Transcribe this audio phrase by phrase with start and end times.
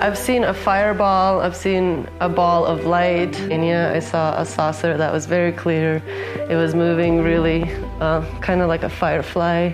[0.00, 3.38] I've seen a fireball, I've seen a ball of light.
[3.38, 6.02] In yeah, I saw a saucer that was very clear.
[6.48, 7.64] It was moving really
[8.00, 9.72] uh, kind of like a firefly.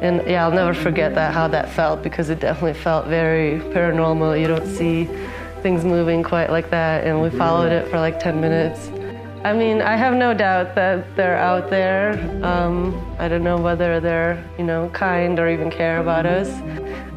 [0.00, 4.40] And yeah, I'll never forget that, how that felt, because it definitely felt very paranormal.
[4.40, 5.08] You don't see
[5.60, 7.02] things moving quite like that.
[7.02, 8.90] And we followed it for like 10 minutes.
[9.44, 12.12] I mean, I have no doubt that they're out there.
[12.44, 16.48] Um, I don't know whether they're, you know, kind or even care about us.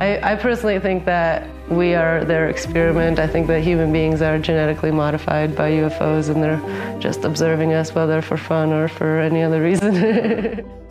[0.02, 3.20] I, I personally think that we are their experiment.
[3.20, 7.94] I think that human beings are genetically modified by UFOs and they're just observing us,
[7.94, 10.66] whether for fun or for any other reason.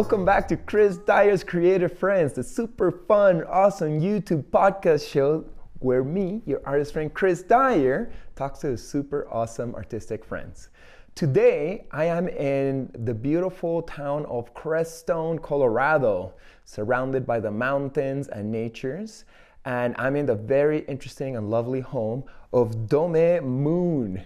[0.00, 5.44] welcome back to Chris Dyer's Creative Friends, the super fun, awesome YouTube podcast show
[5.80, 10.70] where me, your artist friend Chris Dyer, talks to his super awesome artistic friends.
[11.14, 16.32] Today, I am in the beautiful town of Crestone, Colorado,
[16.64, 19.26] surrounded by the mountains and natures.
[19.66, 24.24] And I'm in the very interesting and lovely home of Dome Moon.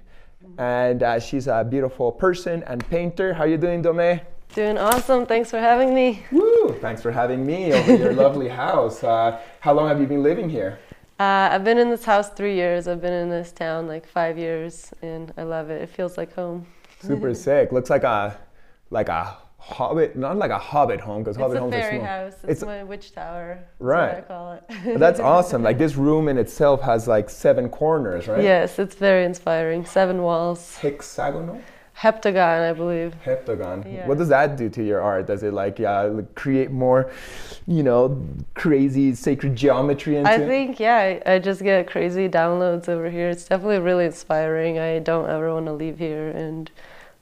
[0.57, 3.35] And uh, she's a beautiful person and painter.
[3.35, 4.21] How you doing, Dome?
[4.53, 5.27] Doing awesome.
[5.27, 6.23] Thanks for having me.
[6.31, 6.77] Woo!
[6.81, 9.03] Thanks for having me over your lovely house.
[9.03, 10.79] Uh, how long have you been living here?
[11.19, 12.87] Uh, I've been in this house three years.
[12.87, 15.83] I've been in this town like five years, and I love it.
[15.83, 16.67] It feels like home.
[17.01, 17.73] Super sick.
[17.73, 18.37] Looks like a
[18.91, 22.07] like a hobbit, not like a hobbit home because hobbit homes are fairy small.
[22.07, 22.35] house.
[22.45, 23.55] It's, It's- my witch tower.
[23.59, 24.09] That's Right.
[24.15, 24.53] What I call
[24.93, 24.99] it.
[25.01, 25.65] That's awesome.
[25.65, 28.43] Like this room in itself has like seven corners, right?
[28.43, 29.85] Yes, it's very inspiring.
[29.85, 31.61] Seven walls, Hexagonal,
[31.97, 33.15] heptagon, I believe.
[33.25, 33.93] heptagon.
[33.93, 34.07] Yeah.
[34.07, 35.27] What does that do to your art?
[35.27, 37.11] Does it like yeah create more,
[37.67, 42.89] you know, crazy sacred geometry into I think, yeah, I, I just get crazy downloads
[42.89, 43.29] over here.
[43.31, 44.79] It's definitely really inspiring.
[44.79, 46.31] I don't ever want to leave here.
[46.31, 46.71] And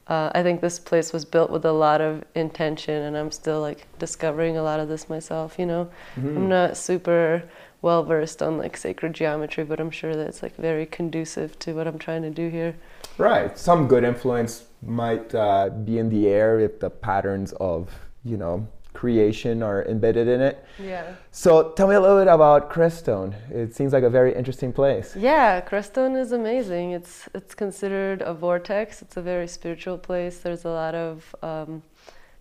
[0.08, 3.60] uh, I think this place was built with a lot of intention, and I'm still
[3.60, 5.90] like discovering a lot of this myself, you know?
[6.16, 6.36] Mm-hmm.
[6.36, 7.44] I'm not super
[7.82, 11.74] well versed on like sacred geometry, but I'm sure that it's like very conducive to
[11.74, 12.76] what I'm trying to do here.
[13.18, 13.58] Right.
[13.58, 17.90] Some good influence might uh, be in the air if the patterns of,
[18.24, 20.64] you know, creation are embedded in it.
[20.78, 21.14] Yeah.
[21.30, 23.34] So tell me a little bit about Crestone.
[23.50, 25.16] It seems like a very interesting place.
[25.16, 26.92] Yeah, Crestone is amazing.
[26.92, 29.02] It's it's considered a vortex.
[29.02, 30.38] It's a very spiritual place.
[30.38, 31.82] There's a lot of um,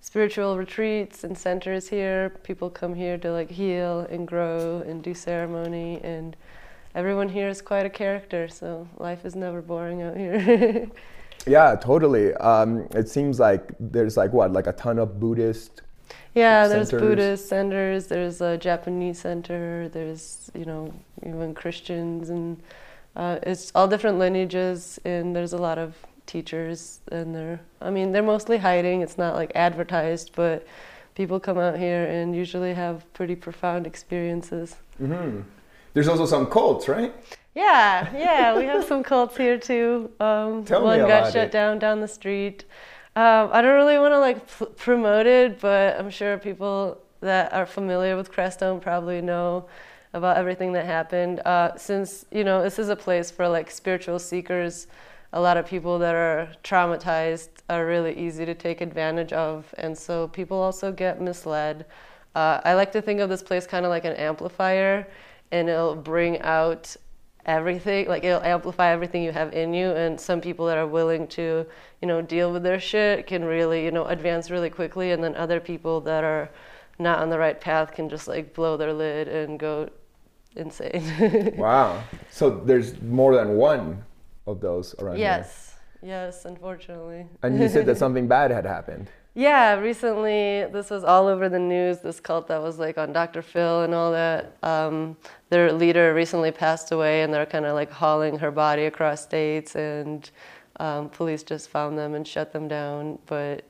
[0.02, 2.30] spiritual retreats and centers here.
[2.44, 6.36] People come here to like heal and grow and do ceremony, and
[6.96, 8.48] everyone here is quite a character.
[8.50, 10.88] So life is never boring out here.
[11.48, 12.34] Yeah, totally.
[12.36, 15.82] Um, it seems like there's like what, like a ton of Buddhist.
[16.36, 17.08] yeah, there's Centers.
[17.10, 18.08] Buddhist centers.
[18.08, 19.90] There's a Japanese center.
[19.90, 20.94] There's you know
[21.26, 22.62] even Christians and
[23.16, 25.96] uh, it's all different lineages and there's a lot of
[26.26, 29.02] teachers and they're I mean they're mostly hiding.
[29.02, 30.66] It's not like advertised, but
[31.16, 34.78] people come out here and usually have pretty profound experiences.
[34.98, 35.42] hmm
[35.94, 37.14] There's also some cults, right?
[37.54, 40.10] Yeah, yeah, we have some cults here too.
[40.22, 41.52] Um, Tell me one got shut it.
[41.52, 42.64] down down the street.
[43.16, 47.52] Um, I don't really want to like pl- promote it, but I'm sure people that
[47.54, 49.66] are familiar with Crestone probably know
[50.14, 51.42] about everything that happened.
[51.46, 54.88] Uh, since you know this is a place for like spiritual seekers,
[55.34, 59.98] a lot of people that are traumatized are really easy to take advantage of, and
[59.98, 61.86] so people also get misled.
[62.36, 65.08] Uh, I like to think of this place kind of like an amplifier,
[65.52, 66.96] and it'll bring out
[67.46, 71.28] everything like it'll amplify everything you have in you and some people that are willing
[71.28, 71.66] to
[72.00, 75.34] you know deal with their shit can really you know advance really quickly and then
[75.36, 76.52] other people that are
[77.00, 79.90] not on the right path can just like blow their lid and go
[80.56, 82.04] insane Wow.
[82.30, 84.04] So there's more than one
[84.52, 85.26] of those around here.
[85.26, 89.10] yes yes unfortunately And you said that something bad had happened.
[89.34, 92.00] Yeah, recently this was all over the news.
[92.00, 93.42] This cult that was like on Dr.
[93.42, 94.58] Phil and all that.
[94.62, 95.16] Um,
[95.50, 99.76] their leader recently passed away, and they're kind of like hauling her body across states,
[99.76, 100.30] and
[100.82, 103.20] um, police just found them and shut them down.
[103.26, 103.64] But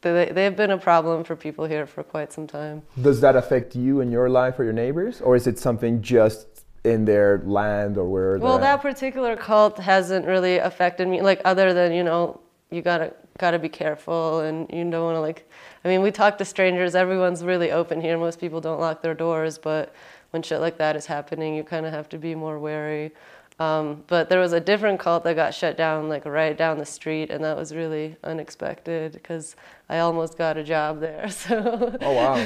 [0.00, 2.80] they they've been a problem for people here for quite some time.
[3.08, 5.20] Does that affect you and your life or your neighbors?
[5.20, 6.46] Or is it something just
[6.84, 8.82] in their land or where Well, that at?
[8.82, 12.40] particular cult hasn't really affected me, like other than you know
[12.70, 15.48] you gotta gotta be careful, and you don't want to like.
[15.84, 16.94] I mean, we talk to strangers.
[16.94, 18.16] Everyone's really open here.
[18.18, 19.94] Most people don't lock their doors, but
[20.30, 23.12] when shit like that is happening, you kind of have to be more wary.
[23.58, 26.86] Um, but there was a different cult that got shut down, like right down the
[26.86, 29.54] street, and that was really unexpected because
[29.88, 31.28] I almost got a job there.
[31.30, 32.38] So Oh wow.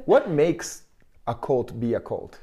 [0.04, 0.82] what makes
[1.26, 2.38] a cult be a cult?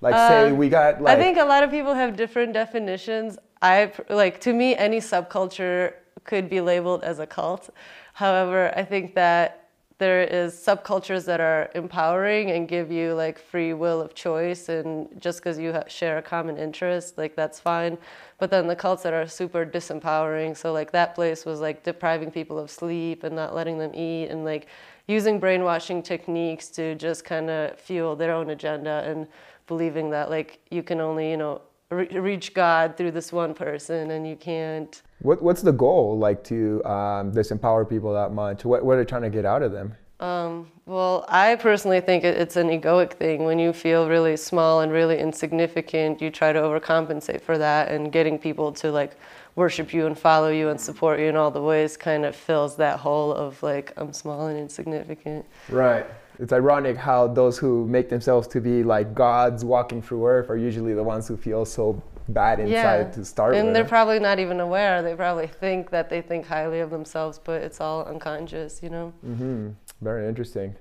[0.00, 3.38] Like say um, we got like I think a lot of people have different definitions.
[3.60, 7.70] I like to me any subculture could be labeled as a cult.
[8.14, 9.68] However, I think that
[9.98, 15.08] there is subcultures that are empowering and give you like free will of choice and
[15.20, 17.98] just because you share a common interest like that's fine
[18.38, 22.30] but then the cults that are super disempowering so like that place was like depriving
[22.30, 24.68] people of sleep and not letting them eat and like
[25.08, 29.26] using brainwashing techniques to just kind of fuel their own agenda and
[29.68, 31.60] believing that like you can only you know
[31.90, 36.44] re- reach god through this one person and you can't what, what's the goal like
[36.44, 38.64] to um, disempower people that much?
[38.64, 39.94] What, what are they trying to get out of them?
[40.20, 43.44] Um, well, I personally think it's an egoic thing.
[43.44, 48.10] When you feel really small and really insignificant, you try to overcompensate for that, and
[48.10, 49.16] getting people to like
[49.54, 52.76] worship you and follow you and support you in all the ways kind of fills
[52.76, 55.46] that hole of like I'm small and insignificant.
[55.68, 56.06] Right.
[56.38, 60.56] It's ironic how those who make themselves to be like gods walking through earth are
[60.56, 63.58] usually the ones who feel so bad inside to start with.
[63.58, 63.74] and with.
[63.74, 65.02] they're probably not even aware.
[65.02, 69.12] They probably think that they think highly of themselves, but it's all unconscious, you know.
[69.26, 69.70] Mm-hmm.
[70.02, 70.76] Very interesting.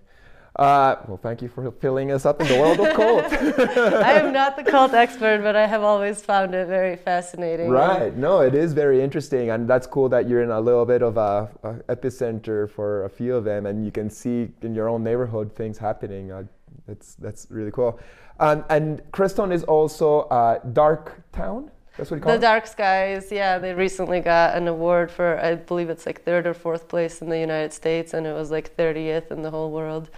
[0.58, 3.26] Uh, well, thank you for filling us up in the world of cult.
[4.04, 7.70] I am not the cult expert, but I have always found it very fascinating.
[7.70, 8.16] right.
[8.18, 11.18] No, it is very interesting, and that's cool that you're in a little bit of
[11.18, 15.04] a, a epicenter for a few of them, and you can see in your own
[15.04, 16.32] neighborhood things happening.
[16.32, 16.44] Uh,
[16.88, 18.00] that's that's really cool.
[18.40, 21.70] Um, and Crestone is also a dark town.
[21.98, 22.42] That's what you call The it.
[22.42, 26.54] Dark Skies, yeah, they recently got an award for, I believe it's like third or
[26.54, 30.10] fourth place in the United States, and it was like 30th in the whole world.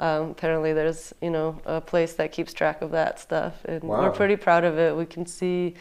[0.00, 4.02] Um, apparently, there's you know a place that keeps track of that stuff, and Wow.
[4.02, 4.96] we're pretty proud of it.
[4.96, 5.74] We can see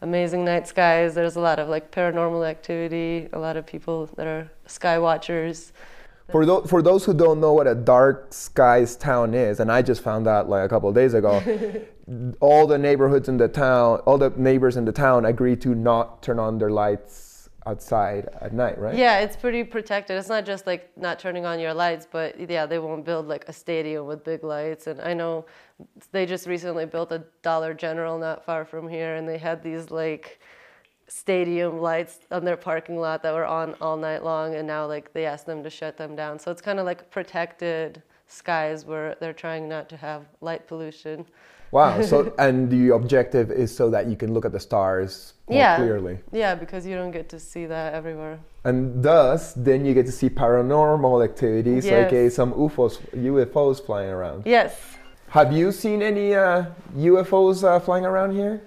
[0.00, 1.14] amazing night skies.
[1.14, 3.28] There's a lot of like paranormal activity.
[3.32, 5.72] A lot of people that are sky watchers.
[6.30, 9.82] For those, for those who don't know what a dark skies town is, and I
[9.82, 11.42] just found out like a couple of days ago,
[12.40, 16.22] all the neighborhoods in the town, all the neighbors in the town agree to not
[16.22, 17.33] turn on their lights
[17.66, 18.94] outside at night, right?
[18.94, 20.18] Yeah, it's pretty protected.
[20.18, 23.44] It's not just like not turning on your lights, but yeah, they won't build like
[23.48, 24.86] a stadium with big lights.
[24.86, 25.46] And I know
[26.12, 29.90] they just recently built a Dollar General not far from here, and they had these
[29.90, 30.40] like
[31.06, 35.12] stadium lights on their parking lot that were on all night long, and now like
[35.12, 36.38] they asked them to shut them down.
[36.38, 41.26] So it's kind of like protected skies where they're trying not to have light pollution.
[41.74, 42.02] Wow.
[42.02, 45.76] So, and the objective is so that you can look at the stars more Yeah.
[45.76, 46.18] clearly.
[46.32, 48.38] Yeah, because you don't get to see that everywhere.
[48.64, 54.08] And thus, then you get to see paranormal activities, like uh, some UFOs, UFOs flying
[54.08, 54.46] around.
[54.46, 54.72] Yes.
[55.28, 56.66] Have you seen any uh,
[56.96, 58.62] UFOs uh, flying around here?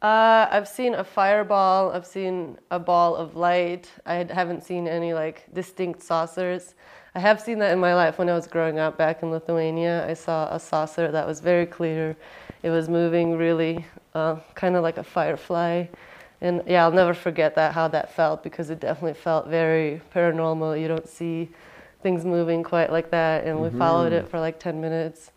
[0.00, 1.92] Uh, I've seen a fireball.
[1.92, 3.90] I've seen a ball of light.
[4.06, 6.74] I haven't seen any like distinct saucers.
[7.14, 10.06] I have seen that in my life when I was growing up back in Lithuania.
[10.08, 12.16] I saw a saucer that was very clear.
[12.62, 13.84] It was moving really,
[14.14, 15.86] uh, kind of like a firefly.
[16.40, 20.80] And yeah, I'll never forget that how that felt because it definitely felt very paranormal.
[20.80, 21.48] You don't see
[22.02, 23.44] things moving quite like that.
[23.44, 25.32] And we followed it for like 10 minutes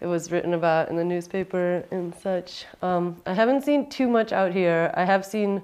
[0.00, 2.64] it was written about in the newspaper and such.
[2.80, 4.90] Um, I haven't seen too much out here.
[4.94, 5.62] I have seen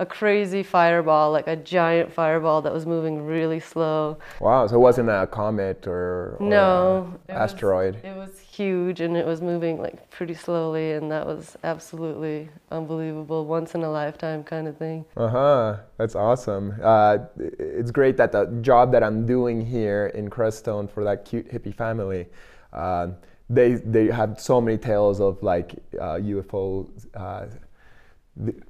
[0.00, 4.16] a crazy fireball, like a giant fireball that was moving really slow.
[4.40, 7.96] Wow, so it wasn't a comet or, or No, it was- asteroid.
[8.04, 13.44] It was huge and it was moving like pretty slowly, and that was absolutely unbelievable,
[13.46, 15.04] once in a lifetime kind of thing.
[15.16, 15.76] Uh huh.
[15.96, 16.74] That's awesome.
[16.82, 21.50] Uh, it's great that the job that I'm doing here in Crestone for that cute
[21.52, 22.26] hippie family,
[22.72, 23.08] uh,
[23.50, 26.88] they they have so many tales of like uh, UFO.
[27.14, 27.46] Uh,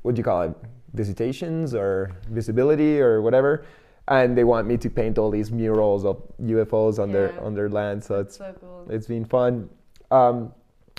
[0.03, 0.55] what do you call it?
[0.95, 3.64] Visitations or visibility or whatever.
[4.09, 7.68] And they want me to paint all these murals of UFOs on their on their
[7.68, 8.02] land.
[8.02, 8.87] So it's So cool.
[8.88, 9.68] it's been fun.
[10.11, 10.52] Um,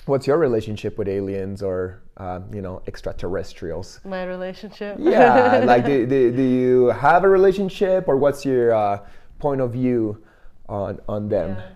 [0.06, 4.00] what's your relationship with aliens or uh, you know extraterrestrials?
[4.04, 4.96] My relationship.
[5.00, 9.00] yeah like do, do, do you have a relationship or what's your uh,
[9.40, 10.22] point of view
[10.68, 11.66] on on them Yeah.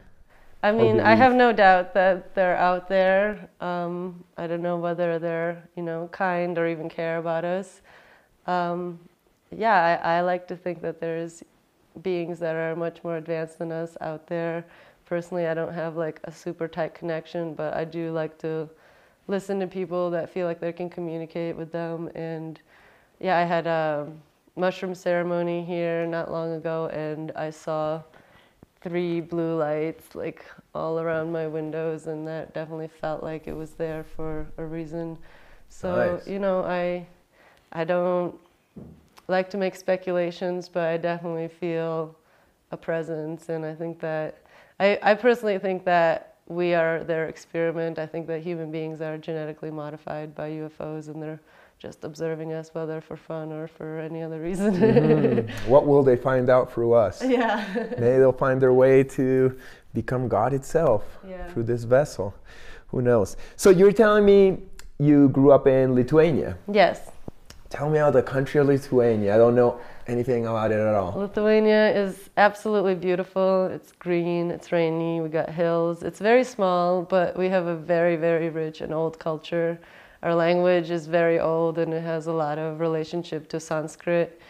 [0.62, 3.50] I mean, I have no doubt that they're out there.
[3.60, 7.82] Um, I don't know whether they're, you know, kind or even care about us.
[8.46, 8.98] Um,
[9.50, 11.42] yeah, I, I like to think that there's
[12.02, 14.64] beings that are much more advanced than us out there.
[15.06, 18.68] Personally, I don't have like a super tight connection, but I do like to
[19.28, 22.10] listen to people that feel like they can communicate with them.
[22.14, 22.60] And
[23.20, 24.08] yeah, I had a
[24.56, 28.02] mushroom ceremony here not long ago, and I saw
[28.80, 33.70] three blue lights like all around my windows, and that definitely felt like it was
[33.72, 35.16] there for a reason.
[35.68, 36.28] So Nice.
[36.28, 37.06] you know, I
[37.74, 38.34] I don't
[39.28, 42.14] like to make speculations, but I definitely feel
[42.70, 44.38] a presence, and I think that
[44.80, 47.98] I, I personally think that we are their experiment.
[47.98, 51.40] I think that human beings are genetically modified by UFOs, and they're
[51.78, 54.74] just observing us, whether for fun or for any other reason.
[54.74, 55.50] Mm.
[55.66, 57.22] what will they find out through us?
[57.24, 57.64] yeah.
[57.98, 59.58] Maybe they'll find their way to
[59.94, 61.48] become God itself Yeah.
[61.52, 62.34] through this vessel.
[62.88, 63.36] Who knows?
[63.56, 64.58] So you're telling me
[64.98, 66.56] you grew up in Lithuania.
[66.70, 67.10] Yes.
[67.74, 69.34] Tell me about the country of Lithuania.
[69.34, 71.12] I don't know anything about it at all.
[71.18, 73.66] Lithuania is absolutely beautiful.
[73.66, 76.04] It's green, it's rainy, we got hills.
[76.04, 79.76] It's very small, but we have a very, very rich and old culture.
[80.22, 84.40] Our language is very old and it has a lot of relationship to Sanskrit.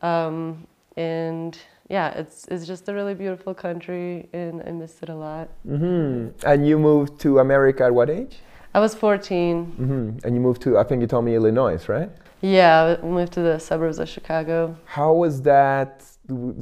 [0.00, 0.64] Um,
[0.96, 1.58] and
[1.88, 5.48] yeah, it's, it's just a really beautiful country and I miss it a lot.
[5.66, 8.36] hmm And you moved to America at what age?
[8.72, 9.64] I was 14.
[9.64, 12.10] hmm And you moved to, I think you told me Illinois, right?
[12.40, 14.76] Yeah, I moved to the suburbs of Chicago.
[14.86, 16.04] How was that?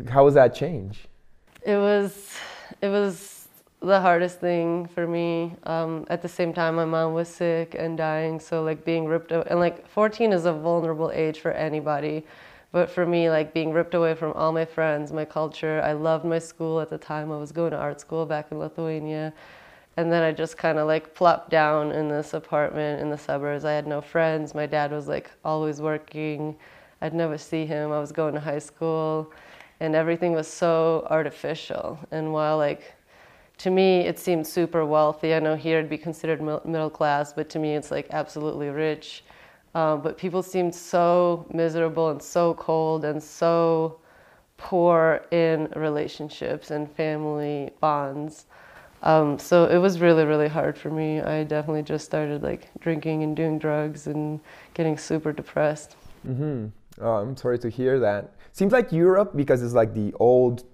[0.08, 1.06] How was that change?
[1.62, 2.34] It was
[2.82, 3.48] it was
[3.80, 5.54] the hardest thing for me.
[5.64, 9.30] Um, at the same time, my mom was sick and dying, so like being ripped
[9.30, 12.24] away, and like 14 is a vulnerable age for anybody.
[12.72, 16.24] But for me, like being ripped away from all my friends, my culture, I loved
[16.24, 17.32] my school at the time.
[17.32, 19.32] I was going to art school back in Lithuania.
[19.98, 23.64] And then I just kind of like plopped down in this apartment in the suburbs.
[23.64, 24.54] I had no friends.
[24.54, 26.56] My dad was like always working.
[27.00, 27.90] I'd never see him.
[27.90, 29.32] I was going to high school
[29.80, 31.98] and everything was so artificial.
[32.12, 32.94] And while like
[33.56, 37.48] to me it seemed super wealthy, I know here it'd be considered middle class, but
[37.50, 39.24] to me it's like absolutely rich.
[39.74, 43.98] Um, but people seemed so miserable and so cold and so
[44.58, 48.46] poor in relationships and family bonds.
[49.02, 51.20] Um, so it was really, really hard for me.
[51.20, 54.40] I definitely just started like drinking and doing drugs and
[54.74, 55.96] getting super depressed.
[56.24, 56.66] hmm
[57.00, 58.32] Oh, I'm sorry to hear that.
[58.52, 60.64] Seems like Europe, because it's like the old,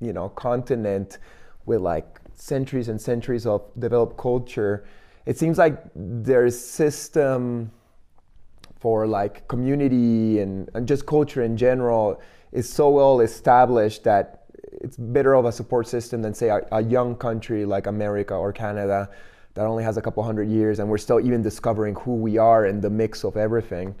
[0.00, 1.18] you know, continent
[1.66, 4.84] with like centuries and centuries of developed culture.
[5.24, 7.70] It seems like their system
[8.80, 14.41] for like community and, and just culture in general is so well established that
[14.82, 18.52] it's better of a support system than say a, a young country like America or
[18.52, 19.08] Canada
[19.54, 22.66] that only has a couple hundred years and we're still even discovering who we are
[22.66, 23.94] in the mix of everything.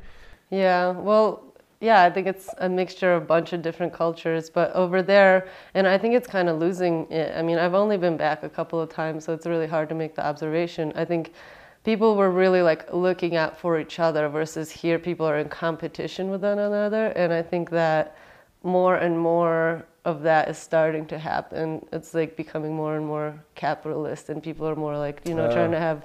[0.50, 1.44] Yeah, well,
[1.80, 5.48] yeah, I think it's a mixture of a bunch of different cultures, but over there,
[5.74, 7.36] and I think it's kind of losing it.
[7.36, 9.94] I mean, I've only been back a couple of times, so it's really hard to
[9.94, 10.92] make the observation.
[10.94, 11.32] I think
[11.82, 16.30] people were really like looking out for each other versus here people are in competition
[16.30, 18.16] with one another, and I think that
[18.62, 21.84] more and more of that is starting to happen.
[21.92, 25.52] It's like becoming more and more capitalist, and people are more like, you know, Ah.
[25.52, 26.04] trying to have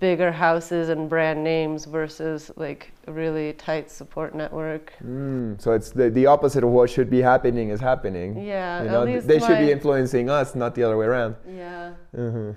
[0.00, 4.92] bigger houses and brand names versus like a really tight support network.
[5.02, 8.36] Mm, so it's the, the opposite of what should be happening is happening.
[8.36, 11.36] Yeah, You at know, least they should be influencing us, not the other way around.
[11.48, 11.92] Yeah.
[12.14, 12.50] hmm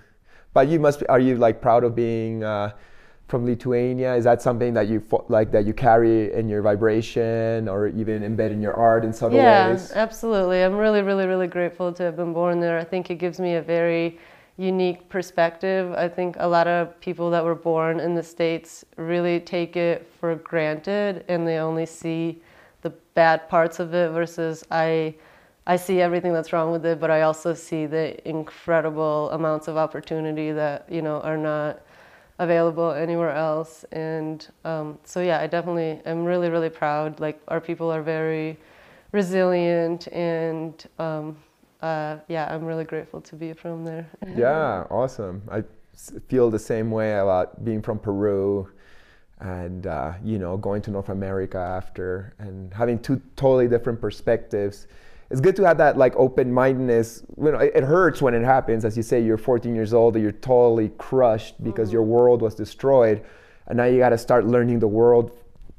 [0.53, 0.99] But you must.
[0.99, 2.71] Be, are you like proud of being uh,
[3.31, 4.13] from Lithuania?
[4.13, 8.51] Is that something that you like that you carry in your vibration or even embed
[8.51, 9.91] in your art in subtle Yeah, ways?
[9.95, 10.61] absolutely.
[10.61, 12.77] I'm really, really, really grateful to have been born there.
[12.77, 14.19] I think it gives me a very
[14.57, 15.93] unique perspective.
[15.93, 20.05] I think a lot of people that were born in the States really take it
[20.19, 22.41] for granted and they only see
[22.81, 25.15] the bad parts of it versus I
[25.67, 29.77] I see everything that's wrong with it, but I also see the incredible amounts of
[29.77, 31.81] opportunity that, you know, are not
[32.41, 33.85] available anywhere else.
[33.91, 37.19] And um, so, yeah, I definitely am really, really proud.
[37.19, 38.57] Like, our people are very
[39.11, 41.37] resilient, and um,
[41.81, 44.09] uh, yeah, I'm really grateful to be from there.
[44.35, 45.41] Yeah, awesome.
[45.49, 45.63] I
[46.27, 48.67] feel the same way about being from Peru
[49.39, 54.87] and uh, you know going to North America after and having two totally different perspectives.
[55.31, 57.23] It's good to have that like open-mindedness.
[57.37, 58.85] You know, it, it hurts when it happens.
[58.85, 62.11] As you say, you're 14 years old and you're totally crushed because your mm-hmm.
[62.11, 63.23] world was destroyed,
[63.67, 65.31] and now you got to start learning the world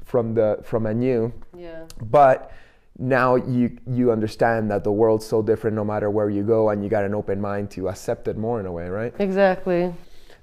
[0.04, 1.84] from the from anew Yeah.
[2.02, 2.52] but
[2.98, 6.84] now you you understand that the world's so different no matter where you go and
[6.84, 9.94] you got an open mind to accept it more in a way right Exactly.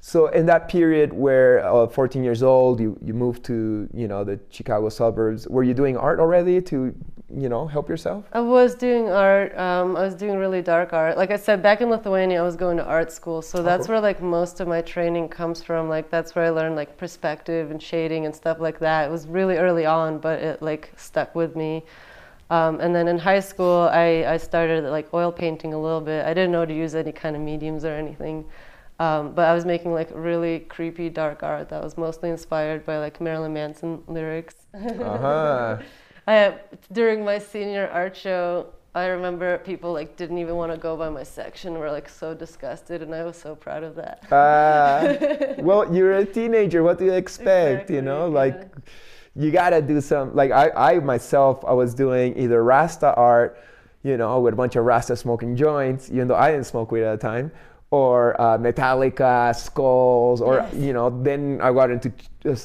[0.01, 4.23] So in that period where uh, 14 years old, you, you moved to you know
[4.23, 5.47] the Chicago suburbs.
[5.47, 6.95] Were you doing art already to
[7.29, 8.23] you know help yourself?
[8.31, 9.57] I was doing art.
[9.57, 11.17] Um, I was doing really dark art.
[11.17, 13.95] Like I said, back in Lithuania, I was going to art school, so that's cool.
[13.95, 15.89] where like most of my training comes from.
[15.89, 19.09] Like that's where I learned like perspective and shading and stuff like that.
[19.09, 21.83] It was really early on, but it like stuck with me.
[22.49, 26.25] Um, and then in high school, I, I started like oil painting a little bit.
[26.25, 28.45] I didn't know to use any kind of mediums or anything.
[28.99, 32.99] Um, but I was making like really creepy dark art that was mostly inspired by
[32.99, 34.55] like Marilyn Manson lyrics.
[34.73, 35.77] Uh-huh.
[36.27, 36.59] I,
[36.91, 41.09] during my senior art show, I remember people like didn't even want to go by
[41.09, 41.77] my section.
[41.77, 44.31] Were like so disgusted, and I was so proud of that.
[44.31, 46.83] Uh, well, you're a teenager.
[46.83, 47.89] What do you expect?
[47.89, 49.43] you know, like yeah.
[49.43, 50.35] you gotta do some.
[50.35, 53.63] Like I, I myself, I was doing either Rasta art,
[54.03, 57.03] you know, with a bunch of Rasta smoking joints, even though I didn't smoke weed
[57.03, 57.51] at the time,
[57.91, 60.73] or uh, Metallica, skulls, or Yes.
[60.75, 61.09] you know.
[61.09, 62.11] Then I got into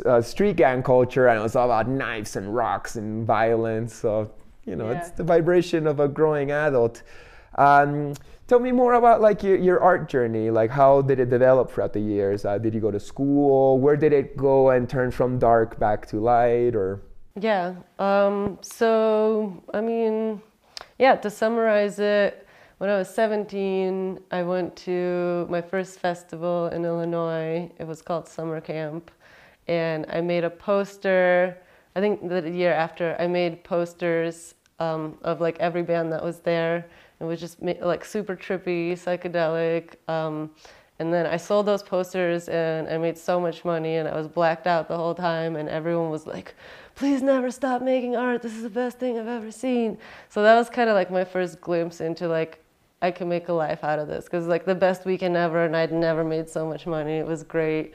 [0.06, 3.94] uh, street gang culture, and it was all about knives and rocks and violence.
[3.94, 4.30] So
[4.66, 7.02] you know, it's the vibration of a growing adult.
[7.56, 8.14] Um,
[8.48, 10.50] tell me more about like your, your art journey.
[10.50, 12.44] Like how did it develop throughout the years?
[12.44, 13.78] Uh, did you go to school?
[13.78, 16.74] Where did it go and turn from dark back to light?
[16.74, 17.00] Or
[17.38, 17.74] Yeah.
[17.98, 20.40] Um, so, I mean,
[20.98, 22.43] yeah, to summarize it,
[22.78, 27.70] when I was 17, I went to my first festival in Illinois.
[27.78, 29.10] It was called Summer Camp.
[29.68, 31.56] And I made a poster.
[31.96, 36.40] I think the year after, I made posters um, of like every band that was
[36.40, 36.86] there.
[37.20, 39.94] It was just like super trippy, psychedelic.
[40.08, 40.50] Um,
[40.98, 44.28] and then I sold those posters and I made so much money and I was
[44.28, 46.54] blacked out the whole time and everyone was like,
[46.94, 48.42] please never stop making art.
[48.42, 49.98] This is the best thing I've ever seen.
[50.28, 52.63] So that was kind of like my first glimpse into like,
[53.04, 55.76] I can make a life out of this because like the best weekend ever and
[55.76, 57.16] I'd never made so much money.
[57.18, 57.92] It was great.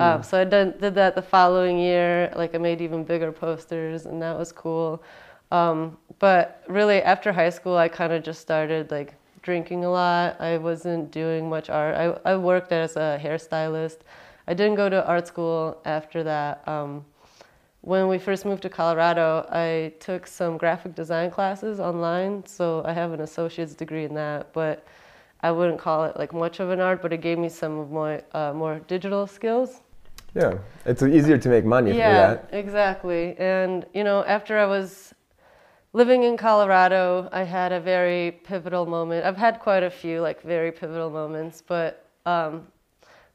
[0.00, 2.32] Um, so I done, did that the following year.
[2.36, 5.02] Like I made even bigger posters and that was cool.
[5.50, 10.40] Um, but really after high school, I kind of just started like drinking a lot.
[10.40, 11.94] I wasn't doing much art.
[11.96, 13.98] I, I worked as a hairstylist.
[14.46, 16.66] I didn't go to art school after that.
[16.68, 17.04] Um,
[17.82, 22.46] when we first moved to Colorado, I took some graphic design classes online.
[22.46, 24.86] So I have an associate's degree in that, but
[25.40, 27.90] I wouldn't call it like much of an art, but it gave me some of
[27.90, 29.80] my uh, more digital skills.
[30.34, 32.48] yeah, it's easier to make money Yeah, for that.
[32.52, 33.36] exactly.
[33.36, 35.12] And you know, after I was
[35.92, 39.26] living in Colorado, I had a very pivotal moment.
[39.26, 42.68] I've had quite a few like very pivotal moments, but um,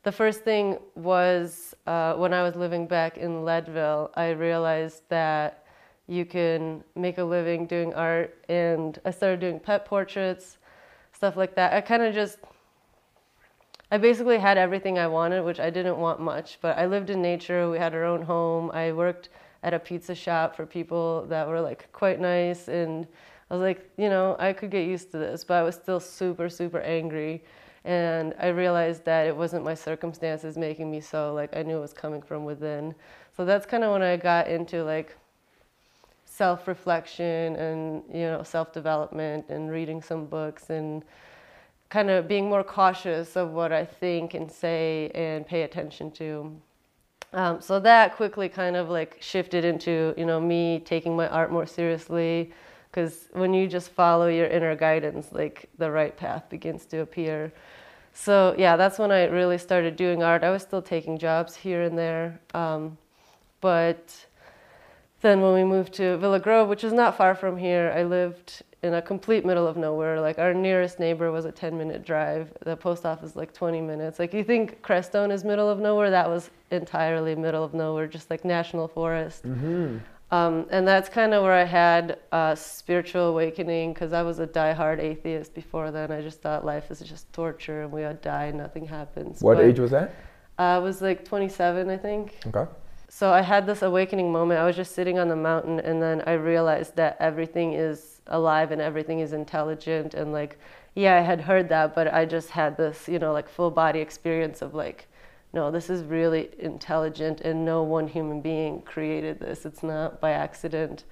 [0.08, 5.66] the first thing was uh, when I was living back in Leadville, I realized that
[6.08, 10.60] you can make a living doing art, and I started doing pet portraits,
[11.12, 11.74] stuff like that.
[11.74, 12.38] I kind of just
[13.92, 17.22] I basically had everything I wanted, which I didn't want much, but I lived in
[17.22, 17.70] nature.
[17.70, 18.72] We had our own home.
[18.72, 19.28] I worked
[19.62, 22.70] at a pizza shop for people that were like quite nice.
[22.70, 23.06] And
[23.52, 26.00] I was like, you know, I could get used to this, but I was still
[26.00, 27.44] super, super angry.
[27.88, 31.80] And I realized that it wasn't my circumstances making me so, like, I knew it
[31.80, 32.94] was coming from within.
[33.38, 35.16] So that's kind of when I got into like
[36.26, 41.02] self reflection and, you know, self development and reading some books and
[41.88, 46.52] kind of being more cautious of what I think and say and pay attention to.
[47.32, 51.54] Um, so that quickly kind of like shifted into you know me taking my art
[51.54, 52.52] more seriously,
[52.92, 57.54] because when you just follow your inner guidance, like the right path begins to appear.
[58.20, 60.44] So yeah, that's when I really started doing art.
[60.44, 62.98] I was still taking jobs here and there, um,
[63.62, 64.26] but
[65.22, 68.64] then when we moved to Villa Grove, which is not far from here, I lived
[68.82, 70.20] in a complete middle of nowhere.
[70.20, 72.52] Like our nearest neighbor was a 10 minute drive.
[72.66, 74.18] The post office like 20 minutes.
[74.18, 78.32] Like you think Crestone is middle of nowhere, that was entirely middle of nowhere, just
[78.32, 79.46] like national forest.
[80.30, 84.48] Um, and that's kind of where I had a spiritual awakening because I was a
[84.48, 86.12] diehard atheist before then.
[86.12, 89.42] I just thought life is just torture and we all die and nothing happens.
[89.42, 90.14] What But, age was that?
[90.58, 92.36] I was like 27, I think.
[92.48, 92.70] Okay.
[93.10, 94.60] So I had this awakening moment.
[94.60, 98.72] I was just sitting on the mountain, and then I realized that everything is alive
[98.72, 100.14] and everything is intelligent.
[100.14, 100.60] And like,
[100.94, 104.00] yeah, I had heard that, but I just had this, you know, like full body
[104.00, 105.08] experience of like,
[105.54, 109.66] no, this is really intelligent, and no one human being created this.
[109.66, 111.04] It's not by accident.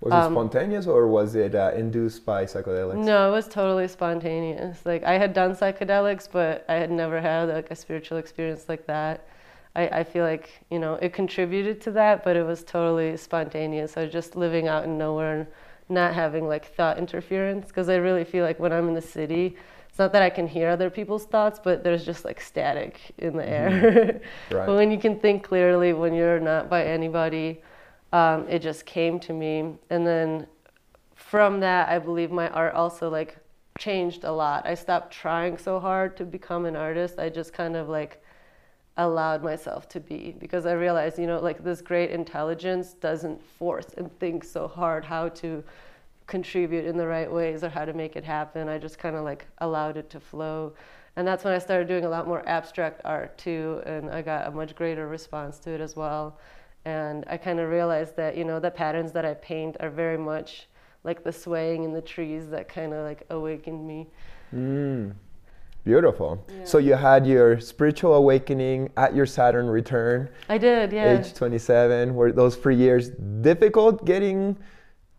[0.00, 2.96] Was it spontaneous or was it uh, induced by psychedelics?
[2.96, 4.86] No, it was totally spontaneous.
[4.86, 8.86] Like I had done psychedelics, but I had never had like a spiritual experience like
[8.86, 9.26] that.
[9.76, 13.96] I, I feel like you know it contributed to that, but it was totally spontaneous.
[13.98, 15.46] I was just living out in nowhere, and
[15.90, 19.56] not having like thought interference because I really feel like when I'm in the city,
[20.00, 23.48] not that I can hear other people's thoughts, but there's just like static in the
[23.48, 24.20] air.
[24.50, 24.66] Right.
[24.66, 27.62] but when you can think clearly, when you're not by anybody,
[28.12, 29.74] um, it just came to me.
[29.90, 30.46] And then
[31.14, 33.36] from that, I believe my art also like
[33.78, 34.66] changed a lot.
[34.66, 37.18] I stopped trying so hard to become an artist.
[37.18, 38.22] I just kind of like
[38.96, 43.90] allowed myself to be because I realized, you know, like this great intelligence doesn't force
[43.96, 45.62] and think so hard how to
[46.30, 48.68] contribute in the right ways or how to make it happen.
[48.68, 50.72] I just kind of like allowed it to flow.
[51.16, 54.46] And that's when I started doing a lot more abstract art too, and I got
[54.46, 56.38] a much greater response to it as well.
[56.84, 60.16] And I kind of realized that, you know, the patterns that I paint are very
[60.16, 60.68] much
[61.02, 64.06] like the swaying in the trees that kind of like awakened me.
[64.54, 65.14] Mm.
[65.84, 66.46] Beautiful.
[66.64, 71.18] So you had your spiritual awakening at your Saturn return, I did, yeah.
[71.18, 72.14] age 27.
[72.14, 73.08] Were those three years
[73.40, 74.56] difficult getting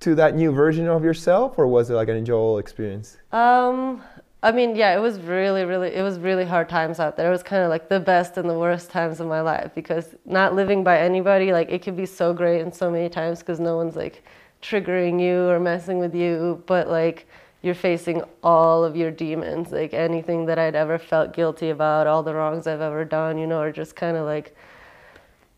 [0.01, 3.17] to that new version of yourself, or was it like an enjoyable experience?
[3.31, 4.01] Um,
[4.43, 7.27] I mean, yeah, it was really, really, it was really hard times out there.
[7.27, 10.15] It was kind of like the best and the worst times of my life because
[10.25, 13.59] not living by anybody, like it could be so great in so many times because
[13.59, 14.23] no one's like
[14.61, 17.27] triggering you or messing with you, but like
[17.61, 22.23] you're facing all of your demons, like anything that I'd ever felt guilty about, all
[22.23, 24.55] the wrongs I've ever done, you know, are just kind of like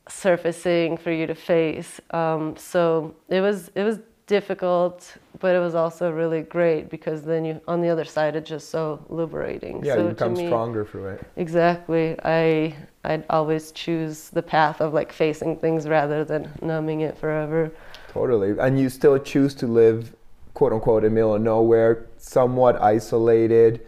[0.10, 2.02] surfacing for you to face.
[2.12, 7.44] Um, so it was it was difficult, but it was also really great because then
[7.46, 9.84] you on the other side it's just so liberating.
[9.84, 11.28] Yeah, so you become me- stronger through it.
[11.36, 12.16] Exactly.
[12.24, 17.72] I I'd always choose the path of like facing things rather than numbing it forever.
[18.10, 18.56] Totally.
[18.60, 20.16] And you still choose to live,
[20.54, 23.86] quote unquote, in the middle of nowhere, somewhat isolated,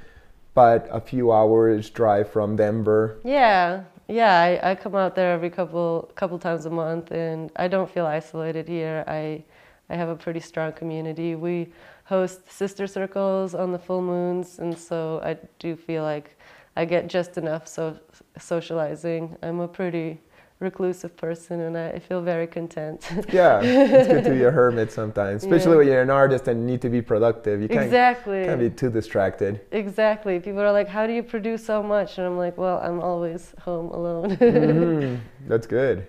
[0.53, 3.19] but a few hours drive from Denver.
[3.23, 4.39] Yeah, yeah.
[4.39, 8.05] I, I come out there every couple couple times a month, and I don't feel
[8.05, 9.05] isolated here.
[9.07, 9.43] I
[9.89, 11.35] I have a pretty strong community.
[11.35, 11.71] We
[12.05, 16.37] host sister circles on the full moons, and so I do feel like
[16.75, 17.97] I get just enough so
[18.37, 19.35] socializing.
[19.43, 20.19] I'm a pretty
[20.59, 23.07] reclusive person, and I feel very content.
[23.31, 25.77] Yeah, it's good to be a hermit sometimes, especially Yeah.
[25.77, 27.61] when you're an artist and need to be productive.
[27.61, 28.45] You can't, exactly.
[28.45, 29.61] can't be too distracted.
[29.71, 30.39] Exactly.
[30.39, 33.53] People are like, "How do you produce so much?" And I'm like, "Well, I'm always
[33.61, 35.19] home alone." Mhm.
[35.47, 36.07] That's good.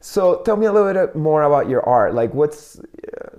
[0.00, 2.14] So tell me a little bit more about your art.
[2.14, 2.82] Like, what's uh,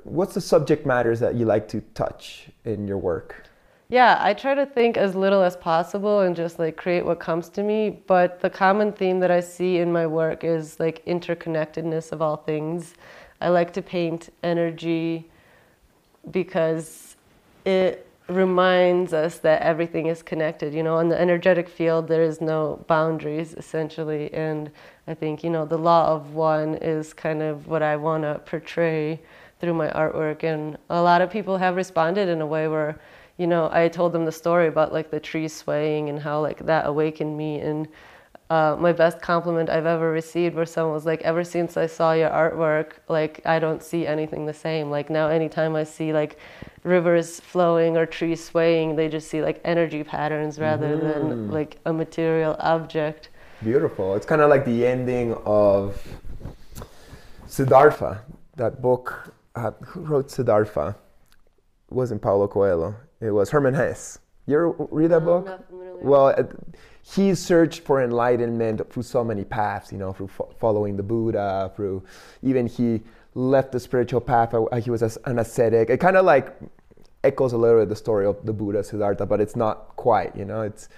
[0.04, 3.44] what's the subject matters that you like to touch in your work?
[3.92, 7.50] Yeah, I try to think as little as possible and just like create what comes
[7.50, 8.02] to me.
[8.06, 12.38] But the common theme that I see in my work is like interconnectedness of all
[12.38, 12.94] things.
[13.42, 15.30] I like to paint energy
[16.30, 17.16] because
[17.66, 20.74] it reminds us that everything is connected.
[20.74, 24.34] You know, in the energetic field, there is no boundaries essentially.
[24.34, 24.72] And
[25.08, 28.40] I think, you know, the law of one is kind of what I want to
[28.46, 29.20] portray
[29.60, 30.44] through my artwork.
[30.44, 33.00] And a lot of people have responded in a way where,
[33.38, 36.66] you know, I told them the story about like the trees swaying and how like
[36.66, 37.60] that awakened me.
[37.60, 37.88] And
[38.50, 42.14] uh, my best compliment I've ever received where someone was like, ever since I saw
[42.14, 44.90] your artwork, like I don't see anything the same.
[44.90, 46.40] Like now, anytime I see like
[46.84, 51.94] rivers flowing or trees swaying, they just see like energy patterns rather than like a
[51.94, 53.30] material object.
[53.64, 54.16] Beautiful.
[54.16, 56.02] It's kind of like the ending of
[57.46, 58.24] Siddhartha,
[58.56, 59.34] that book.
[59.56, 60.96] Uh, who wrote Siddhartha?
[61.90, 62.96] It wasn't Paulo Coelho.
[63.20, 64.20] It was Hermann Hesse.
[64.50, 65.68] You ever read that book?
[65.68, 65.98] familiar.
[66.02, 66.44] Well, uh,
[67.04, 71.72] he searched for enlightenment through so many paths, you know, through fo- following the Buddha,
[71.76, 72.04] through
[72.42, 73.02] even he
[73.36, 74.56] left the spiritual path.
[74.56, 75.92] uh, He was an ascetic.
[75.92, 76.58] It kind of like
[77.24, 80.46] echoes a little bit the story of the Buddha Siddhartha, but it's not quite, you
[80.46, 80.62] know.
[80.62, 80.90] It's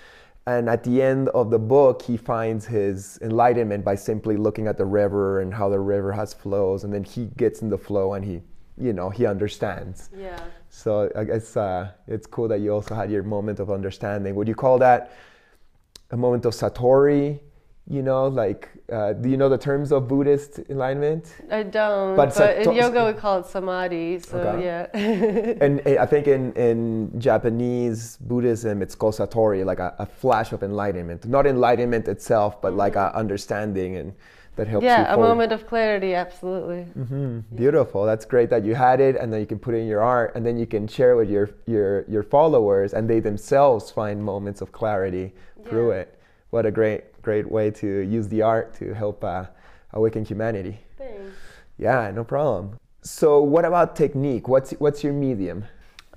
[0.47, 4.77] and at the end of the book, he finds his enlightenment by simply looking at
[4.77, 8.13] the river and how the river has flows, and then he gets in the flow
[8.13, 8.41] and he,
[8.81, 10.09] you know, he understands.
[10.17, 10.39] Yeah.
[10.69, 14.35] So I guess uh, it's cool that you also had your moment of understanding.
[14.35, 15.11] Would you call that
[16.09, 17.39] a moment of satori?
[17.89, 21.35] You know, like, uh, do you know the terms of Buddhist enlightenment?
[21.51, 22.15] I don't.
[22.15, 24.19] But But, in yoga, we call it samadhi.
[24.19, 24.63] So Okay.
[24.63, 25.55] yeah.
[25.65, 30.53] And uh, I think in, in Japanese Buddhism, it's called satori, like a, a flash
[30.53, 31.25] of enlightenment.
[31.25, 34.13] Not enlightenment itself, but like a understanding and
[34.55, 35.01] that helps you Mm-hmm.
[35.01, 36.83] yeah, a moment of clarity, absolutely.
[36.83, 38.05] hmm Beautiful.
[38.05, 40.35] That's great that you had it, and then you can put it in your art,
[40.35, 44.23] and then you can share it with your your your followers, and they themselves find
[44.23, 45.33] moments of clarity
[45.65, 46.19] through it.
[46.49, 49.45] What a great great way to use the art to help uh,
[49.93, 50.79] awaken humanity.
[50.97, 51.35] Thanks.
[51.77, 52.77] Yeah, no problem.
[53.03, 54.47] So, what about technique?
[54.47, 55.65] What's what's your medium?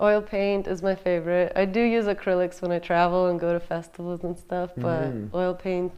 [0.01, 1.53] Oil paint is my favorite.
[1.55, 5.31] I do use acrylics when I travel and go to festivals and stuff, but Mhm.
[5.33, 5.93] oil paint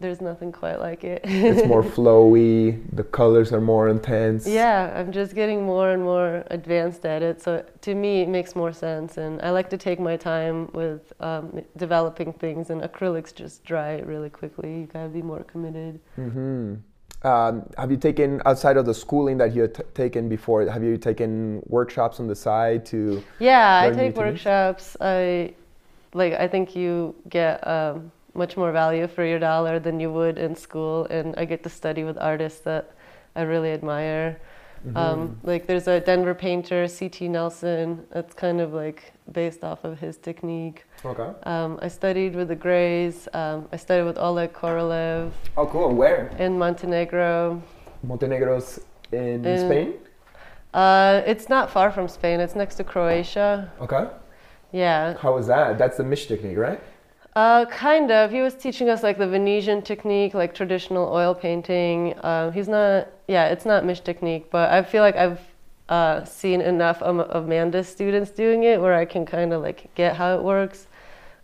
[0.00, 1.22] there's nothing quite like it.
[1.24, 2.82] It's more flowy.
[2.92, 4.46] The colors are more intense.
[4.46, 7.40] Yeah, I'm just getting more and more advanced at it.
[7.42, 9.16] So to me, it makes more sense.
[9.16, 14.00] And I like to take my time with um, developing things, and acrylics just dry
[14.00, 14.80] really quickly.
[14.80, 16.00] You gotta be more committed.
[16.16, 16.74] hmm
[17.24, 20.66] Um, have you taken outside of the schooling that you had t- taken before?
[20.68, 23.24] Have you taken workshops on the side to?
[23.38, 24.96] Yeah, I take workshops.
[25.00, 25.54] I
[26.12, 26.34] like.
[26.34, 30.54] I think you get um, much more value for your dollar than you would in
[30.56, 32.90] school, and I get to study with artists that
[33.36, 34.40] I really admire.
[34.86, 34.96] Mm-hmm.
[34.96, 37.26] Um, like there's a Denver painter, C.T.
[37.28, 38.04] Nelson.
[38.12, 40.84] That's kind of like based off of his technique.
[41.04, 41.30] Okay.
[41.44, 43.26] Um, I studied with the Greys.
[43.32, 45.94] Um, I studied with Oleg Korolev Oh, cool.
[45.94, 46.28] Where?
[46.38, 47.62] in Montenegro.
[48.02, 48.78] Montenegro's
[49.10, 49.94] in In- Spain.
[50.74, 52.40] Uh, it's not far from Spain.
[52.40, 53.72] It's next to Croatia.
[53.80, 54.08] Okay.
[54.72, 55.16] Yeah.
[55.16, 55.78] How was that?
[55.78, 56.80] That's the Mische technique, right?
[57.36, 58.30] Uh, kind of.
[58.30, 62.14] He was teaching us like the Venetian technique, like traditional oil painting.
[62.22, 65.40] Um, he's not, yeah, it's not Mische technique, but I feel like I've
[65.88, 70.14] uh, seen enough of Amanda's students doing it where I can kind of like get
[70.16, 70.86] how it works.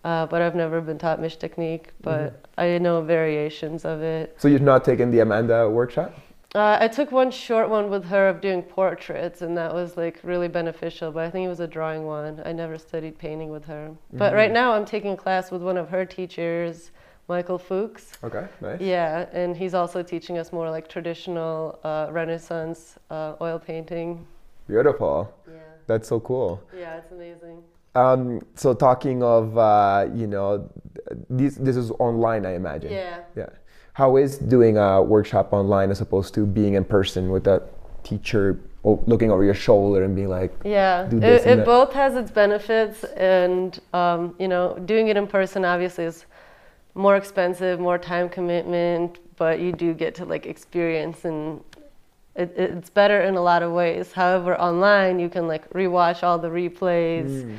[0.05, 4.35] Uh, but I've never been taught Mische technique, but I know variations of it.
[4.38, 6.14] So you've not taken the Amanda workshop?
[6.54, 10.18] Uh, I took one short one with her of doing portraits, and that was like
[10.24, 11.12] really beneficial.
[11.12, 12.42] But I think it was a drawing one.
[12.44, 13.92] I never studied painting with her.
[14.12, 16.90] But right now, I'm taking a class with one of her teachers,
[17.28, 18.12] Michael Fuchs.
[18.24, 18.80] Okay, nice.
[18.80, 24.26] Yeah, and he's also teaching us more like traditional uh, Renaissance uh, oil painting.
[24.66, 25.32] Beautiful.
[25.48, 26.60] Yeah, That's so cool.
[26.76, 27.62] yeah, it's amazing.
[27.94, 30.68] Um, so talking of, uh, you know,
[31.28, 32.92] this this is online, I imagine.
[32.92, 33.20] Yeah.
[33.36, 33.48] Yeah.
[34.00, 37.62] How is doing a workshop online as opposed to being in person with a
[38.02, 42.16] teacher looking over your shoulder and being like, Yeah, do this it, it both has
[42.16, 46.24] its benefits, and um, you know, doing it in person obviously is
[46.94, 51.62] more expensive, more time commitment, but you do get to like experience and.
[52.36, 54.12] It, it's better in a lot of ways.
[54.12, 57.56] However, online you can like rewatch all the replays, Mm.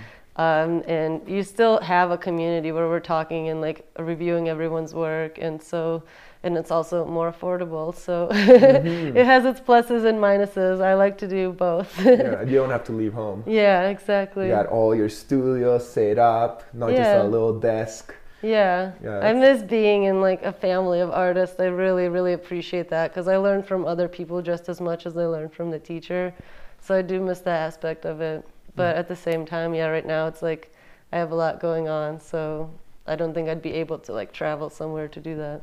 [0.48, 5.38] um, and you still have a community where we're talking and like reviewing everyone's work,
[5.46, 6.02] and so
[6.44, 7.96] and it's also more affordable.
[7.96, 9.18] So it mm-hmm.
[9.18, 10.82] has its pluses and minuses.
[10.82, 12.04] I like to do both.
[12.04, 13.44] yeah, you don't have to leave home.
[13.52, 14.46] Yeah, exactly.
[14.46, 16.98] You got all your studio set up, not Yeah.
[16.98, 18.16] just a little desk.
[18.42, 18.94] Yeah.
[19.04, 21.60] Yeah, I miss being in like a family of artists.
[21.60, 25.16] I really, really appreciate that because I learn from other people just as much as
[25.16, 26.34] I learn from the teacher.
[26.80, 28.44] So I do miss that aspect of it.
[28.76, 29.00] But mm.
[29.00, 30.74] at the same time, yeah, right now it's like
[31.12, 32.72] I have a lot going on, so
[33.06, 35.62] I don't think I'd be able to like travel somewhere to do that.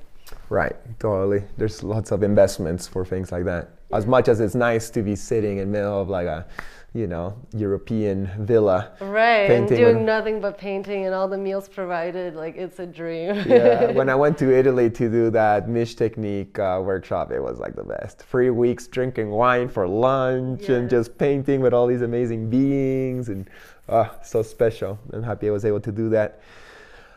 [0.48, 1.44] Right, totally.
[1.56, 3.70] There's lots of investments for things like that.
[3.92, 6.46] As much as it's nice to be sitting in the middle of like a,
[6.94, 8.92] you know, European villa.
[9.00, 13.36] Right, and doing nothing but painting and all the meals provided, like it's a dream.
[13.46, 17.58] yeah, when I went to Italy to do that Mische technique uh, workshop, it was
[17.58, 18.18] like the best.
[18.18, 23.48] Three weeks drinking wine for lunch and just painting with all these amazing beings, and
[23.88, 24.98] uh, so special.
[25.12, 26.40] I'm happy I was able to do that.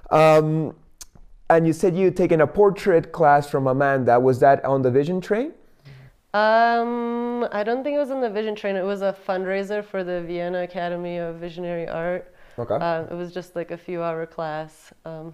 [0.09, 0.75] Um,
[1.51, 4.19] and you said you had taken a portrait class from Amanda.
[4.19, 5.51] Was that on the Vision Train?
[6.33, 8.77] Um, I don't think it was on the Vision Train.
[8.77, 12.33] It was a fundraiser for the Vienna Academy of Visionary Art.
[12.57, 12.75] Okay.
[12.75, 14.93] Um, it was just like a few hour class.
[15.03, 15.33] Um,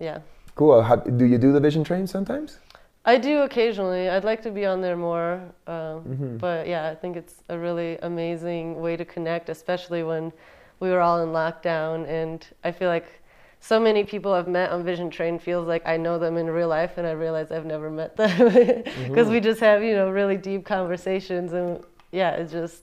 [0.00, 0.20] yeah.
[0.54, 0.82] cool.
[0.82, 2.60] How, do you do the Vision Train sometimes?
[3.04, 4.08] I do occasionally.
[4.08, 5.34] I'd like to be on there more.
[5.66, 6.36] Um, Mm-hmm.
[6.38, 10.32] But yeah, I think it's a really amazing way to connect, especially when
[10.80, 12.08] we were all in lockdown.
[12.08, 13.17] And I feel like
[13.60, 16.68] so many people I've met on Vision Train feels like I know them in real
[16.68, 20.36] life, and I realize I've never met them because we just have you know really
[20.36, 22.82] deep conversations, and yeah, it's just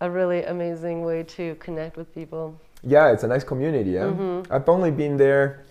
[0.00, 2.58] a really amazing way to connect with people.
[2.82, 3.90] Yeah, it's a nice community.
[3.90, 4.52] Yeah, Mm-hmm.
[4.52, 5.64] I've only been there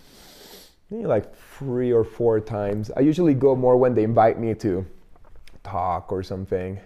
[0.90, 2.92] maybe like three or four times.
[2.96, 4.86] I usually go more when they invite me to
[5.64, 6.80] talk or something.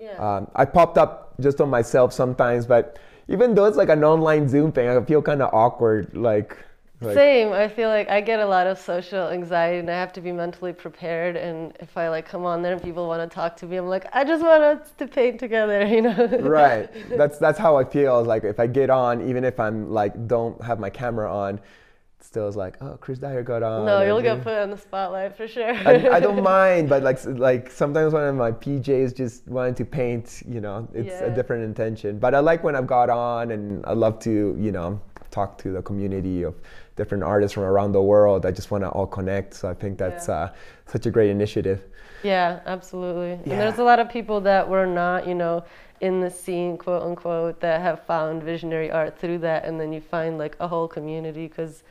[0.00, 0.16] Yeah.
[0.16, 2.98] Um, I popped up just on myself sometimes, but
[3.28, 6.16] even though it's like an online Zoom thing, I feel kind of awkward.
[6.16, 6.56] Like,
[7.00, 7.52] like Same.
[7.52, 10.32] I feel like I get a lot of social anxiety and I have to be
[10.32, 11.36] mentally prepared.
[11.36, 13.86] And if I like come on there and people want to talk to me, I'm
[13.86, 16.26] like, I just want us to paint together, you know?
[16.40, 16.90] right.
[17.16, 18.24] That's that's how I feel.
[18.24, 22.24] Like if I get on, even if I'm like don't have my camera on, it
[22.24, 23.86] still is like, oh, Chris Dyer got on.
[23.86, 25.72] No, you'll get put on the spotlight for sure.
[25.72, 30.42] I, I don't mind, but like like sometimes when my PJs just wanting to paint,
[30.48, 32.18] you know, it's a different intention.
[32.18, 35.72] But I like when I've got on, and I love to, you know, talk to
[35.72, 36.54] the community of
[36.98, 38.44] different artists from around the world.
[38.44, 39.54] I just want to all connect.
[39.54, 40.34] So I think that's Yeah.
[40.34, 40.48] uh,
[40.86, 41.80] such a great initiative.
[42.22, 43.30] Yeah, absolutely.
[43.44, 43.52] Yeah.
[43.52, 45.62] And there's a lot of people that were not, you know,
[46.00, 49.64] in the scene, quote unquote, that have found visionary art through that.
[49.64, 51.84] And then you find like a whole community because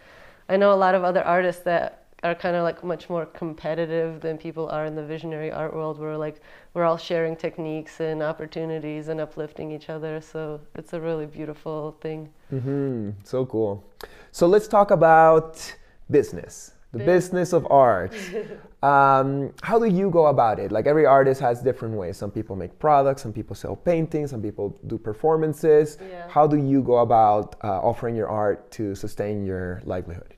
[0.49, 4.21] I know a lot of other artists that are kind of like much more competitive
[4.21, 6.41] than people are in the visionary art world where like
[6.73, 11.97] we're all sharing techniques and opportunities and uplifting each other so it's a really beautiful
[12.01, 13.83] thing hmm So cool.
[14.31, 15.75] So let's talk about
[16.09, 18.13] business, the business of art.
[18.83, 20.71] um, how do you go about it?
[20.71, 22.17] Like every artist has different ways.
[22.17, 25.97] Some people make products, some people sell paintings, some people do performances.
[25.99, 26.29] Yeah.
[26.29, 30.36] How do you go about uh, offering your art to sustain your livelihood?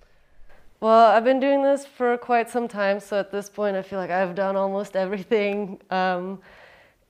[0.81, 3.99] Well, I've been doing this for quite some time, so at this point, I feel
[3.99, 5.77] like I've done almost everything.
[5.89, 6.39] Um,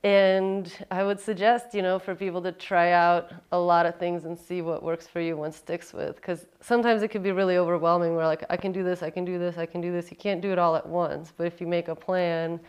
[0.03, 4.25] and I would suggest, you know, for people to try out a lot of things
[4.25, 6.15] and see what works for you, what sticks with.
[6.15, 8.15] Because sometimes it can be really overwhelming.
[8.15, 10.10] Where like I can do this, I can do this, I can do this.
[10.10, 11.32] You can't do it all at once.
[11.36, 12.60] But if you make a plan,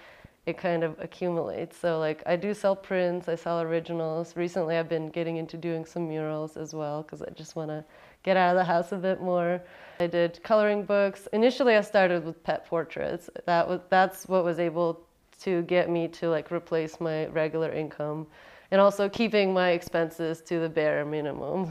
[0.44, 1.78] it kind of accumulates.
[1.78, 4.36] So like I do sell prints, I sell originals.
[4.36, 7.84] Recently, I've been getting into doing some murals as well because I just want to
[8.22, 9.62] get out of the house a bit more.
[10.00, 11.28] I did coloring books.
[11.34, 13.28] Initially, I started with pet portraits.
[13.44, 15.06] That was that's what was able
[15.42, 18.26] to get me to like replace my regular income
[18.72, 21.68] and also keeping my expenses to the bare minimum.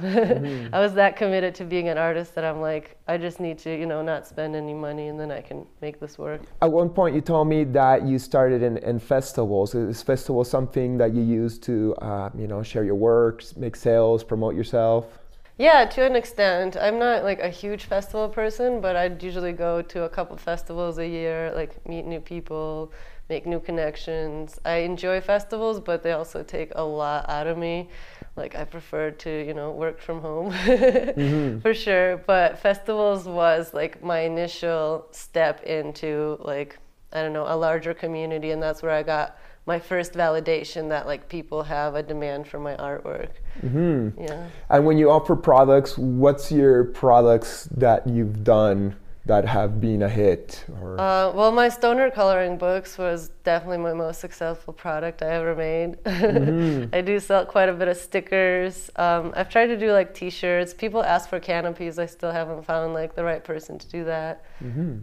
[0.73, 3.75] I was that committed to being an artist that I'm like I just need to,
[3.75, 6.41] you know, not spend any money and then I can make this work.
[6.61, 9.73] At one point, you told me that you started in, in festivals.
[9.73, 14.23] Is festival something that you use to, uh, you know, share your works, make sales,
[14.23, 15.17] promote yourself?
[15.59, 16.77] Yeah, to an extent.
[16.77, 20.97] I'm not like a huge festival person, but I'd usually go to a couple festivals
[20.97, 22.93] a year, like meet new people,
[23.27, 24.57] make new connections.
[24.63, 27.89] I enjoy festivals, but they also take a lot out of me.
[28.37, 31.59] Like I prefer to, you know, work from home mm-hmm.
[31.59, 32.15] for sure.
[32.15, 36.79] But festivals was like my initial step into like
[37.11, 39.37] I don't know a larger community, and that's where I got
[39.69, 43.29] my first validation that like people have a demand for my artwork.
[43.61, 44.23] Mm-hmm.
[44.23, 44.47] Yeah.
[44.67, 48.95] And when you offer products, what's your products that you've done
[49.27, 50.65] that have been a hit?
[50.81, 55.53] Or Uh, well, my stoner coloring books was definitely my most successful product I ever
[55.55, 55.89] made.
[56.97, 58.89] I do sell quite a bit of stickers.
[58.95, 60.73] Um, I've tried to do like T-shirts.
[60.73, 61.99] People ask for canopies.
[61.99, 64.43] I still haven't found like the right person to do that.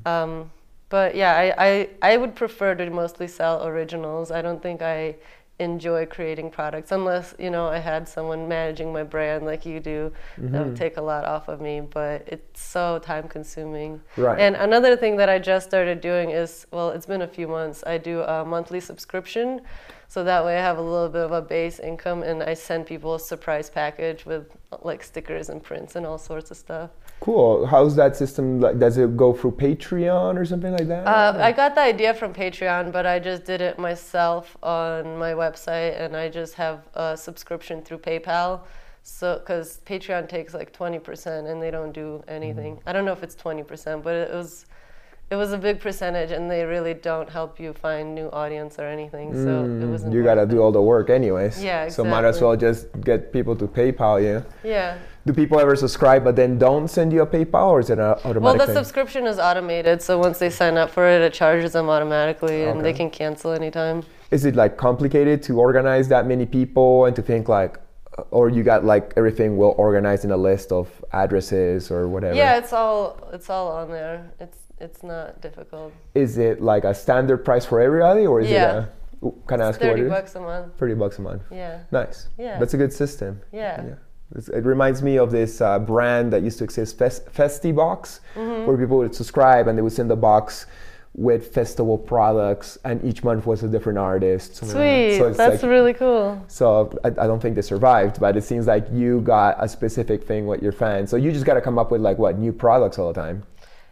[0.05, 0.50] Um,
[0.88, 4.31] but yeah, I, I I would prefer to mostly sell originals.
[4.31, 5.16] I don't think I
[5.59, 10.12] enjoy creating products unless you know I had someone managing my brand like you do.
[10.37, 10.75] That would mm-hmm.
[10.75, 11.81] take a lot off of me.
[11.81, 14.01] But it's so time consuming.
[14.16, 14.38] Right.
[14.38, 17.83] And another thing that I just started doing is, well, it's been a few months.
[17.87, 19.62] I do a monthly subscription,
[20.09, 22.87] so that way I have a little bit of a base income, and I send
[22.87, 24.46] people a surprise package with
[24.83, 26.90] like stickers and prints and all sorts of stuff.
[27.20, 27.66] Cool.
[27.66, 28.61] How's that system?
[28.61, 31.07] Like, does it go through Patreon or something like that?
[31.07, 35.33] Uh, I got the idea from Patreon, but I just did it myself on my
[35.33, 38.61] website, and I just have a subscription through PayPal.
[39.02, 42.81] So, because Patreon takes like twenty percent, and they don't do anything.
[42.87, 44.66] I don't know if it's twenty percent, but it was,
[45.30, 48.84] it was a big percentage, and they really don't help you find new audience or
[48.86, 49.34] anything.
[49.34, 50.12] So it wasn't.
[50.14, 51.62] you gotta do all the work anyways.
[51.62, 52.04] Yeah, exactly.
[52.04, 54.44] So might as well just get people to PayPal you.
[54.62, 54.98] Yeah.
[55.26, 58.04] Do people ever subscribe but then don't send you a PayPal, or is it an
[58.04, 58.76] automatic Well, the thing?
[58.76, 62.84] subscription is automated, so once they sign up for it, it charges them automatically, and
[62.84, 64.04] they can cancel anytime.
[64.30, 67.78] is it like complicated to organize that many people and to think like,
[68.18, 72.36] uh, or you got like everything well organized in a list of addresses or whatever?
[72.36, 74.30] Yeah, it's all it's all on there.
[74.40, 75.92] It's it's not difficult.
[76.14, 78.78] Is it like a standard price for everybody, or is Yeah.
[78.78, 78.88] it
[79.22, 79.30] a?
[79.46, 80.72] Can I ask you what Thirty bucks a month.
[80.78, 81.42] Thirty bucks a month.
[81.50, 81.78] Yeah.
[81.90, 82.28] Nice.
[82.38, 82.58] Yeah.
[82.58, 83.40] That's a good system.
[83.52, 83.80] Yeah.
[84.36, 88.66] It's- It reminds me of this uh, brand that used to exist, Fest- Festibox, Mm-hmm.
[88.66, 90.66] where people would subscribe and they would send a box
[91.14, 94.56] with festival products, and each month was a different artist.
[94.56, 95.08] something like that.
[95.16, 95.18] Sweet.
[95.18, 96.38] So That's like- really cool.
[96.48, 100.24] So I, I don't think they survived, but it seems like you got a specific
[100.24, 101.08] thing with your fans.
[101.08, 103.44] So you just got to come up with like what new products all the time.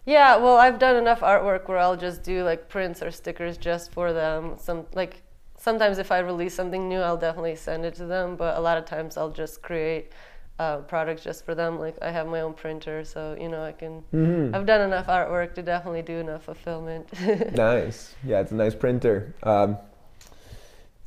[0.06, 3.92] Yeah, well, I've done enough artwork where I'll just do like prints or stickers just
[3.92, 4.56] for them.
[4.58, 5.22] Some like
[5.58, 8.36] sometimes if I release something new, I'll definitely send it to them.
[8.36, 10.12] But a lot of times I'll just create
[10.58, 11.78] uh, products just for them.
[11.78, 14.02] Like I have my own printer, so you know I can.
[14.12, 14.54] Mm-hmm.
[14.54, 17.08] I've done enough artwork to definitely do enough fulfillment.
[17.56, 18.14] nice.
[18.24, 19.34] Yeah, it's a nice printer.
[19.42, 19.78] Um,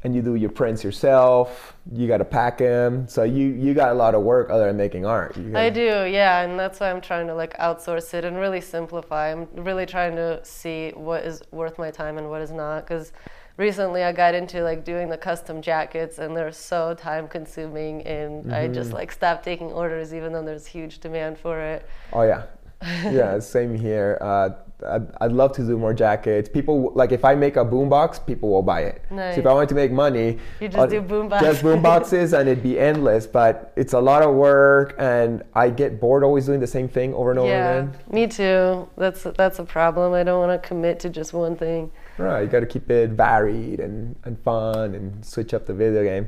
[0.04, 1.76] and you do your prints yourself.
[1.92, 3.08] You got to pack them.
[3.08, 5.36] So you you got a lot of work other than making art.
[5.38, 8.62] I gotta- do, yeah, and that's why I'm trying to like outsource it and really
[8.62, 9.32] simplify.
[9.32, 12.86] I'm really trying to see what is worth my time and what is not.
[12.86, 13.12] Because
[13.58, 18.54] recently I got into like doing the custom jackets, and they're so time consuming, and
[18.54, 21.88] I just like stopped taking orders even though there's huge demand for it.
[22.14, 22.44] Oh yeah,
[23.04, 23.40] yeah.
[23.40, 24.20] Same here.
[24.22, 24.50] Uh,
[24.86, 26.48] I'd, I'd love to do more jackets.
[26.48, 29.02] People like if I make a boombox, people will buy it.
[29.10, 29.36] Nice.
[29.36, 31.62] So if I wanted to make money, You just I'd- do Just boxes.
[31.64, 33.26] boom boxes, and it'd be endless.
[33.26, 37.14] But it's a lot of work, and I get bored always doing the same thing
[37.16, 37.98] over and over yeah, again.
[38.12, 38.88] me too.
[38.98, 40.14] That's that's a problem.
[40.14, 41.92] I don't want to commit to just one thing.
[42.20, 46.04] Right, you got to keep it varied and, and fun and switch up the video
[46.04, 46.28] game.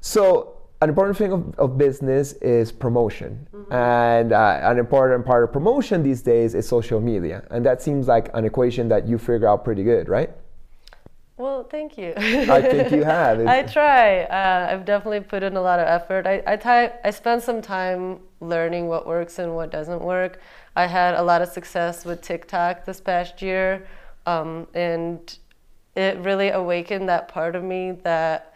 [0.00, 3.48] So, an important thing of, of business is promotion.
[3.70, 7.44] And uh, an important part of promotion these days is social media.
[7.50, 10.30] And that seems like an equation that you figure out pretty good, right?
[11.36, 12.14] Well, thank you.
[12.16, 13.46] I think you have.
[13.46, 14.22] I try.
[14.22, 16.26] Uh, I've definitely put in a lot of effort.
[16.26, 20.40] I I, I spent some time learning what works and what doesn't work.
[20.74, 23.86] I had a lot of success with TikTok this past year,
[24.26, 25.38] um, and
[25.94, 28.47] it really awakened that part of me that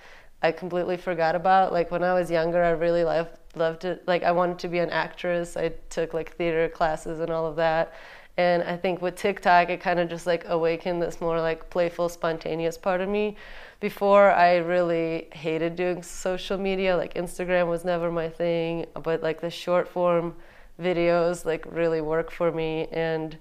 [0.43, 1.73] I completely forgot about.
[1.73, 4.07] Like when I was younger, I really loved loved it.
[4.07, 5.57] Like I wanted to be an actress.
[5.57, 7.93] I took like theater classes and all of that.
[8.39, 12.09] And I think with TikTok, it kind of just like awakened this more like playful,
[12.09, 13.37] spontaneous part of me.
[13.79, 16.97] Before, I really hated doing social media.
[16.97, 20.35] Like Instagram was never my thing, but like the short form
[20.81, 22.89] videos like really work for me.
[22.91, 23.37] And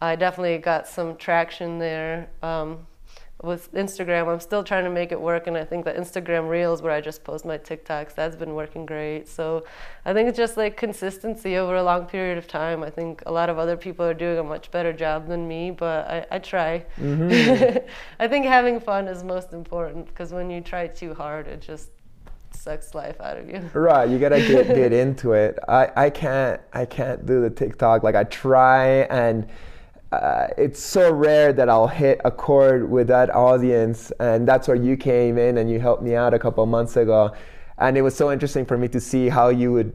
[0.00, 2.28] I definitely got some traction there.
[2.42, 2.86] Um,
[3.42, 6.82] with Instagram, I'm still trying to make it work, and I think the Instagram Reels,
[6.82, 9.28] where I just post my TikToks, that's been working great.
[9.28, 9.64] So
[10.04, 12.82] I think it's just like consistency over a long period of time.
[12.82, 15.70] I think a lot of other people are doing a much better job than me,
[15.70, 16.84] but I, I try.
[17.00, 17.88] Mm-hmm.
[18.18, 21.90] I think having fun is most important because when you try too hard, it just
[22.50, 23.60] sucks life out of you.
[23.72, 25.58] Right, you gotta get, get into it.
[25.68, 28.02] I, I can't I can't do the TikTok.
[28.02, 29.46] Like I try and
[30.12, 34.76] uh, it's so rare that I'll hit a chord with that audience, and that's where
[34.76, 37.32] you came in and you helped me out a couple months ago,
[37.78, 39.92] and it was so interesting for me to see how you would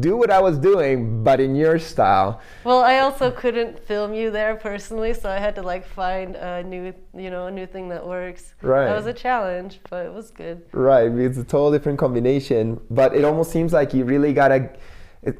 [0.00, 2.40] do what I was doing, but in your style.
[2.64, 6.62] Well, I also couldn't film you there personally, so I had to like find a
[6.62, 8.54] new, you know, a new thing that works.
[8.62, 8.86] Right.
[8.86, 10.62] That was a challenge, but it was good.
[10.72, 14.70] Right, it's a total different combination, but it almost seems like you really gotta,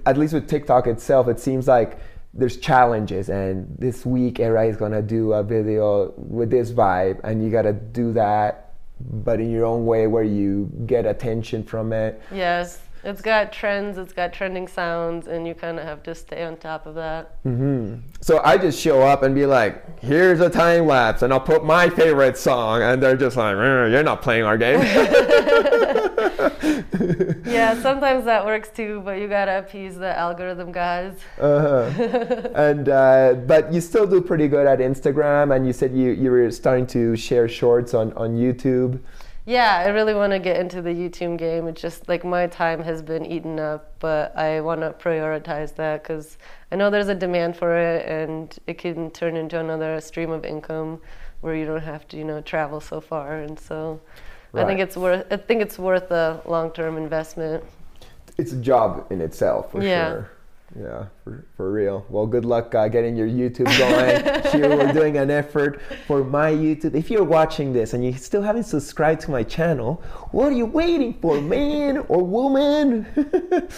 [0.07, 1.99] at least with TikTok itself, it seems like
[2.35, 7.43] there's challenges, and this week Era is gonna do a video with this vibe, and
[7.45, 12.20] you gotta do that, but in your own way where you get attention from it.
[12.33, 16.44] Yes, it's got trends, it's got trending sounds, and you kind of have to stay
[16.44, 17.36] on top of that.
[18.20, 21.64] So I just show up and be like, here's a time lapse, and I'll put
[21.64, 24.80] my favorite song, and they're just like, "Eh, you're not playing our game.
[27.53, 31.18] Yeah, sometimes that works too, but you gotta appease the algorithm guys.
[31.38, 32.48] Uh-huh.
[32.55, 36.30] and uh, but you still do pretty good at Instagram, and you said you, you
[36.30, 39.00] were starting to share shorts on, on YouTube.
[39.45, 41.66] Yeah, I really want to get into the YouTube game.
[41.66, 46.03] It's just like my time has been eaten up, but I want to prioritize that
[46.03, 46.38] because
[46.70, 50.45] I know there's a demand for it, and it can turn into another stream of
[50.45, 51.01] income
[51.40, 53.40] where you don't have to, you know, travel so far.
[53.40, 54.01] And so,
[54.55, 55.26] I think it's worth.
[55.32, 57.64] I think it's worth a long-term investment.
[58.38, 60.11] It's a job in itself, for Yeah.
[60.11, 60.30] sure.
[60.79, 62.07] Yeah, for, for real.
[62.09, 64.53] Well, good luck uh, getting your YouTube going.
[64.53, 66.95] Here we're doing an effort for my YouTube.
[66.95, 70.64] If you're watching this and you still haven't subscribed to my channel, what are you
[70.64, 73.07] waiting for, man or woman?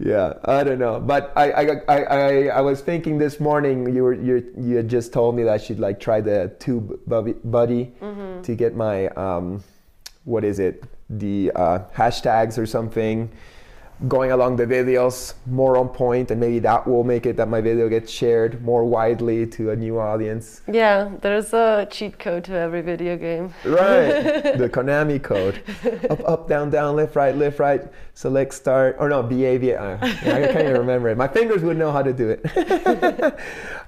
[0.00, 0.98] yeah, I don't know.
[0.98, 4.88] But I, I, I, I, I was thinking this morning you were you you had
[4.88, 8.42] just told me that I should like try the TubeBuddy, buddy Mm-hmm.
[8.42, 9.62] to get my um,
[10.24, 13.30] what is it the uh, hashtags or something
[14.08, 17.60] going along the videos more on point and maybe that will make it that my
[17.60, 20.62] video gets shared more widely to a new audience.
[20.70, 23.54] Yeah, there's a cheat code to every video game.
[23.64, 24.42] right.
[24.62, 25.62] The konami code.
[26.10, 27.82] Up up down down left right left right
[28.14, 28.96] select start.
[28.98, 30.06] Or no ba uh, i
[30.52, 31.16] can't even remember it.
[31.16, 32.42] My fingers would know how to do it.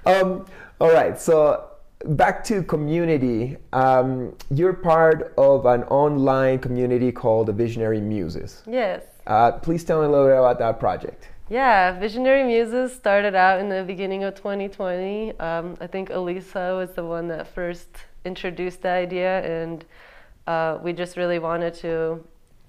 [0.06, 0.44] Um,
[0.80, 1.70] all right so
[2.04, 3.56] back to community.
[3.72, 8.62] Um, you're part of an online community called the visionary muses.
[8.66, 9.02] Yes.
[9.26, 13.60] Uh, please tell me a little bit about that project Yeah, Visionary Muses started out
[13.60, 15.38] in the beginning of 2020.
[15.38, 17.88] Um, I think Elisa was the one that first
[18.24, 19.84] introduced the idea, and
[20.46, 22.24] uh, we just really wanted to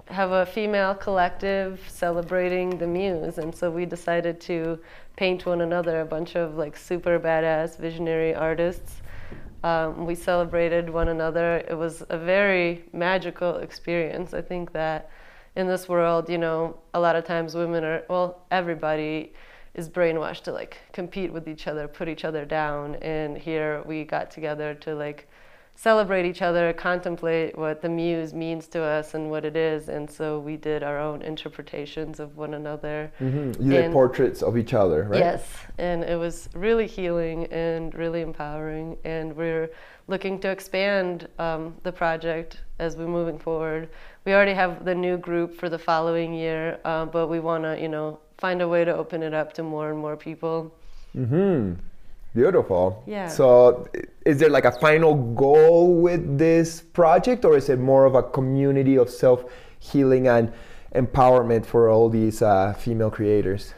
[0.08, 3.38] have a female collective celebrating the muse.
[3.38, 4.80] And so we decided to
[5.16, 9.02] paint one another, a bunch of like super badass visionary artists.
[9.64, 11.58] Um, we celebrated one another.
[11.68, 14.34] It was a very magical experience.
[14.34, 15.10] I think that
[15.56, 19.34] in this world, you know, a lot of times women are, well, everybody
[19.74, 22.96] is brainwashed to like compete with each other, put each other down.
[22.96, 25.28] And here we got together to like
[25.78, 29.90] celebrate each other, contemplate what the muse means to us and what it is.
[29.90, 33.12] And so we did our own interpretations of one another.
[33.20, 33.62] Mhm.
[33.62, 35.20] You did portraits of each other, right?
[35.20, 38.98] Yes, and it was really healing and really empowering.
[39.04, 39.70] And we're
[40.08, 43.90] looking to expand um, the project as we're moving forward.
[44.26, 47.80] We already have the new group for the following year, uh, but we want to,
[47.80, 50.74] you know, find a way to open it up to more and more people.
[51.16, 51.74] Mm-hmm.
[52.34, 53.04] Beautiful.
[53.06, 53.28] Yeah.
[53.28, 53.88] So,
[54.26, 58.24] is there like a final goal with this project, or is it more of a
[58.24, 59.46] community of self
[59.80, 60.52] healing and
[60.96, 63.74] empowerment for all these uh, female creators?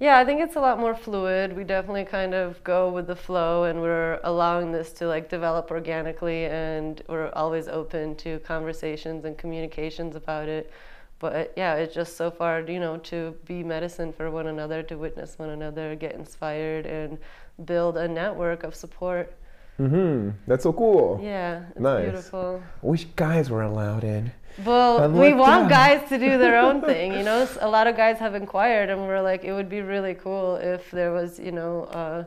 [0.00, 1.56] Yeah, I think it's a lot more fluid.
[1.56, 5.72] We definitely kind of go with the flow and we're allowing this to like develop
[5.72, 10.70] organically and we're always open to conversations and communications about it.
[11.18, 14.96] But yeah, it's just so far, you know, to be medicine for one another, to
[14.96, 17.18] witness one another, get inspired and
[17.64, 19.34] build a network of support.
[19.80, 20.30] Mm-hmm.
[20.46, 21.20] That's so cool.
[21.20, 22.04] Yeah, it's Nice.
[22.04, 22.62] beautiful.
[22.82, 24.30] I wish guys were allowed in.
[24.64, 27.12] Well, And we want guys to do their own thing.
[27.12, 30.14] You know, a lot of guys have inquired, and we're like, it would be really
[30.14, 32.24] cool if there was, you know, uh,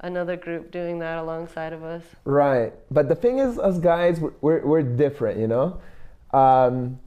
[0.00, 2.02] another group doing that alongside of us.
[2.24, 2.72] Right.
[2.90, 5.80] But the thing is, us guys, we're, we're, different, you know?
[6.32, 6.98] Um,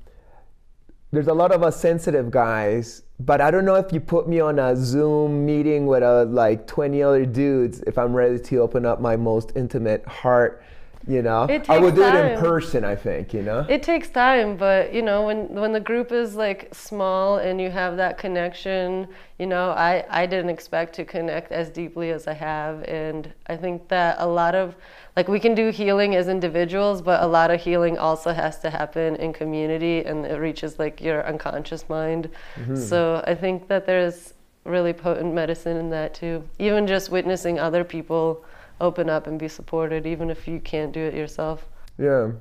[1.11, 4.39] there's a lot of us sensitive guys, but I don't know if you put me
[4.39, 8.85] on a Zoom meeting with uh, like 20 other dudes if I'm ready to open
[8.85, 10.63] up my most intimate heart,
[11.07, 11.47] you know?
[11.69, 13.65] I would do takes it in person, I think, you know?
[13.69, 17.69] It takes time, but you know, when when the group is like small and you
[17.69, 22.33] have that connection, you know, I I didn't expect to connect as deeply as I
[22.33, 24.75] have, and I think that a lot of
[25.15, 28.69] like we can do healing as individuals, but a lot of healing also has to
[28.69, 32.29] happen in community, and it reaches like your unconscious mind.
[32.55, 32.75] Mm-hmm.
[32.75, 34.33] So I think that there's
[34.65, 36.43] really potent medicine in that too.
[36.59, 38.43] Even just witnessing other people
[38.81, 41.67] open up and be supported, even if you can't do it yourself.
[41.97, 42.31] Yeah,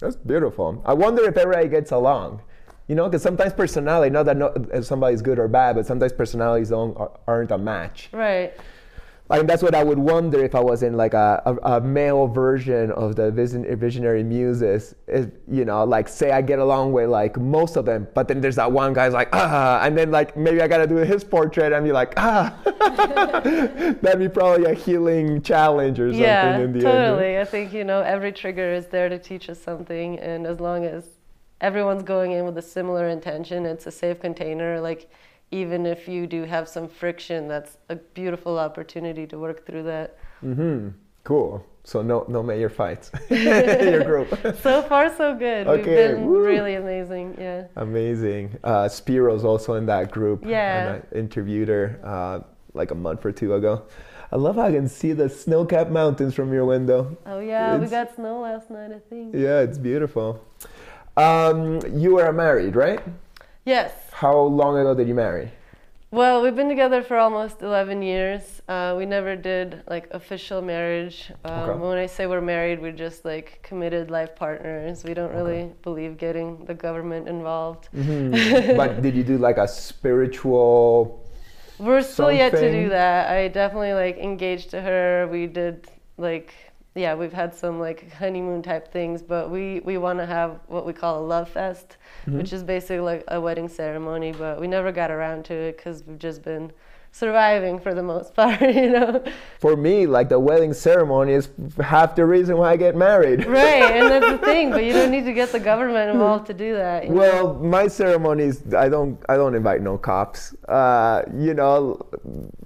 [0.00, 0.82] that's beautiful.
[0.84, 2.42] I wonder if everybody gets along.
[2.88, 6.68] You know, because sometimes personality, not that no, somebody's good or bad, but sometimes personalities
[6.68, 8.10] don't, aren't a match.
[8.12, 8.52] Right.
[9.30, 12.26] Mean, that's what I would wonder if I was in like a, a, a male
[12.28, 14.94] version of the vision, visionary muses.
[15.08, 18.40] Is, you know, like say I get along with like most of them, but then
[18.40, 21.72] there's that one guy's like, ah, and then like maybe I gotta do his portrait
[21.72, 22.54] and be like, ah.
[24.02, 26.82] That'd be probably a healing challenge or something Yeah, in the end.
[26.82, 27.38] totally.
[27.38, 30.18] I think, you know, every trigger is there to teach us something.
[30.18, 31.08] And as long as
[31.60, 34.80] everyone's going in with a similar intention, it's a safe container.
[34.80, 35.10] Like,
[35.54, 40.18] even if you do have some friction, that's a beautiful opportunity to work through that.
[40.44, 40.88] Mm-hmm.
[41.22, 41.64] Cool.
[41.84, 44.28] So no no major fights in your group.
[44.62, 45.66] So far, so good.
[45.66, 46.44] We've Okay, been woo.
[46.44, 47.36] really amazing.
[47.38, 47.66] Yeah.
[47.76, 48.44] Amazing.
[48.64, 50.44] Uh, Spiro's also in that group.
[50.44, 50.94] Yeah.
[50.94, 52.40] And I interviewed her uh,
[52.72, 53.82] like a month or two ago.
[54.32, 57.16] I love how I can see the snow-capped mountains from your window.
[57.24, 57.76] Oh, yeah.
[57.76, 59.32] We got snow last night, I think.
[59.34, 60.42] Yeah, it's beautiful.
[61.16, 63.00] Um, you are married, right?
[63.64, 63.92] Yes.
[64.12, 65.50] How long ago did you marry?
[66.10, 68.62] Well, we've been together for almost 11 years.
[68.68, 71.32] Uh, we never did like official marriage.
[71.44, 71.78] Um, Okay.
[71.80, 75.02] When I say we're married, we're just like committed life partners.
[75.02, 77.88] We don't really believe getting the government involved.
[77.96, 78.76] Mhm.
[78.80, 81.20] but did you do like a spiritual?
[81.78, 83.30] We're still yet to do that.
[83.30, 85.26] I definitely like engaged to her.
[85.26, 86.54] We did like
[86.94, 90.86] yeah, we've had some like honeymoon type things, but we we want to have what
[90.86, 92.38] we call a love fest, Mm-hmm.
[92.38, 94.32] which is basically like a wedding ceremony.
[94.32, 96.72] But we never got around to it because we've just been
[97.14, 99.22] surviving for the most part, you know.
[99.60, 101.48] For me, like the wedding ceremony is
[101.80, 103.46] half the reason why I get married.
[103.54, 104.70] Right, and that's the thing.
[104.70, 107.04] But you don't need to get the government involved to do that.
[107.04, 107.16] you know?
[107.16, 110.54] Well, my ceremonies, I don't, I don't invite no cops.
[110.68, 112.00] Uh, you know,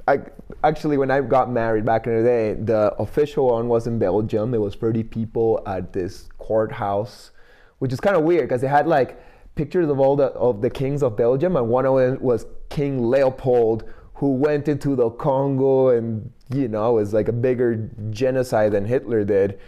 [0.07, 0.20] I
[0.64, 4.55] actually when I got married back in the day, the official one was in Belgium.
[4.55, 7.32] It was 30 people at this courthouse,
[7.80, 9.20] which is kind of weird because they had like
[9.55, 13.11] pictures of all the of the kings of Belgium, and one of them was King
[13.11, 13.84] Leopold,
[14.19, 19.25] who went into the Congo and you know was like a bigger genocide than Hitler
[19.25, 19.59] did.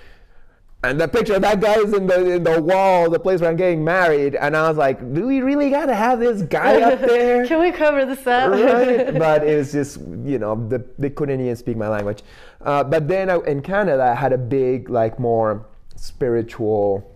[0.83, 3.51] And the picture of that guy is in the in the wall, the place where
[3.51, 7.01] I'm getting married, and I was like, do we really gotta have this guy up
[7.13, 7.47] there?
[7.47, 8.51] Can we cover this up?
[8.51, 9.13] right?
[9.19, 12.23] But it was just, you know, the, they couldn't even speak my language.
[12.63, 17.07] Uh, but then I, in Canada, I had a big, like, more spiritual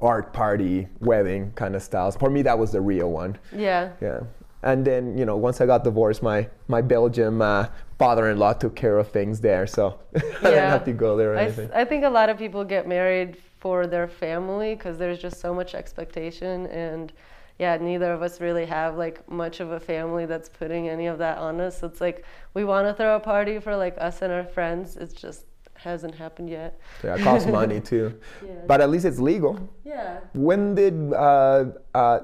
[0.00, 2.16] art party wedding kind of styles.
[2.16, 3.36] For me, that was the real one.
[3.52, 3.90] yeah.
[4.00, 4.20] Yeah.
[4.64, 7.66] And then, you know, once I got divorced, my, my Belgium uh,
[7.98, 9.66] father in law took care of things there.
[9.66, 11.70] So I didn't have to go there or I, s- anything.
[11.76, 15.54] I think a lot of people get married for their family because there's just so
[15.54, 17.12] much expectation and
[17.58, 21.16] yeah neither of us really have like much of a family that's putting any of
[21.18, 24.20] that on us So it's like we want to throw a party for like us
[24.22, 25.44] and our friends it's just
[25.76, 26.78] hasn't happened yet.
[27.02, 28.18] Yeah, it costs money too.
[28.46, 28.52] Yeah.
[28.66, 29.58] But at least it's legal.
[29.84, 30.18] yeah.
[30.34, 32.22] When did uh, uh,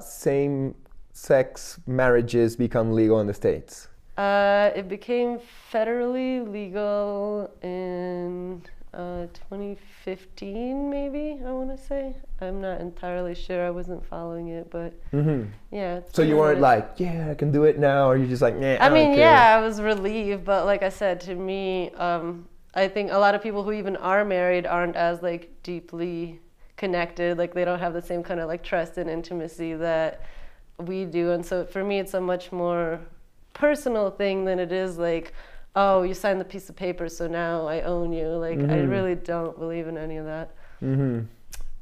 [1.21, 3.87] same-sex marriages become legal in the states?
[4.17, 5.39] Uh, it became
[5.71, 8.61] federally legal in
[8.93, 12.15] uh, 2015, maybe I want to say.
[12.41, 13.65] I'm not entirely sure.
[13.65, 16.01] I wasn't following it, but hmm yeah.
[16.11, 18.73] So you weren't like, yeah, I can do it now, or you're just like, nah.
[18.73, 22.87] I, I mean, yeah, I was relieved, but like I said, to me, um, I
[22.87, 26.41] think a lot of people who even are married aren't as like deeply
[26.77, 27.37] connected.
[27.37, 30.21] Like they don't have the same kind of like trust and intimacy that
[30.81, 32.99] we do, and so for me, it's a much more
[33.53, 35.33] personal thing than it is like,
[35.75, 38.27] oh, you signed the piece of paper, so now I own you.
[38.29, 38.89] Like I Mhm.
[38.89, 40.51] really don't believe in any of that.
[40.79, 41.19] hmm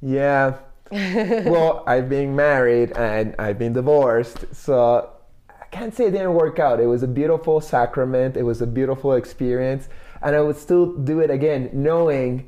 [0.01, 0.53] Yeah.
[0.91, 5.09] well, I've been married and I've been divorced, so
[5.49, 6.79] I can't say it didn't work out.
[6.79, 8.35] It was a beautiful sacrament.
[8.37, 9.87] It was a beautiful experience,
[10.23, 12.47] and I would still do it again, knowing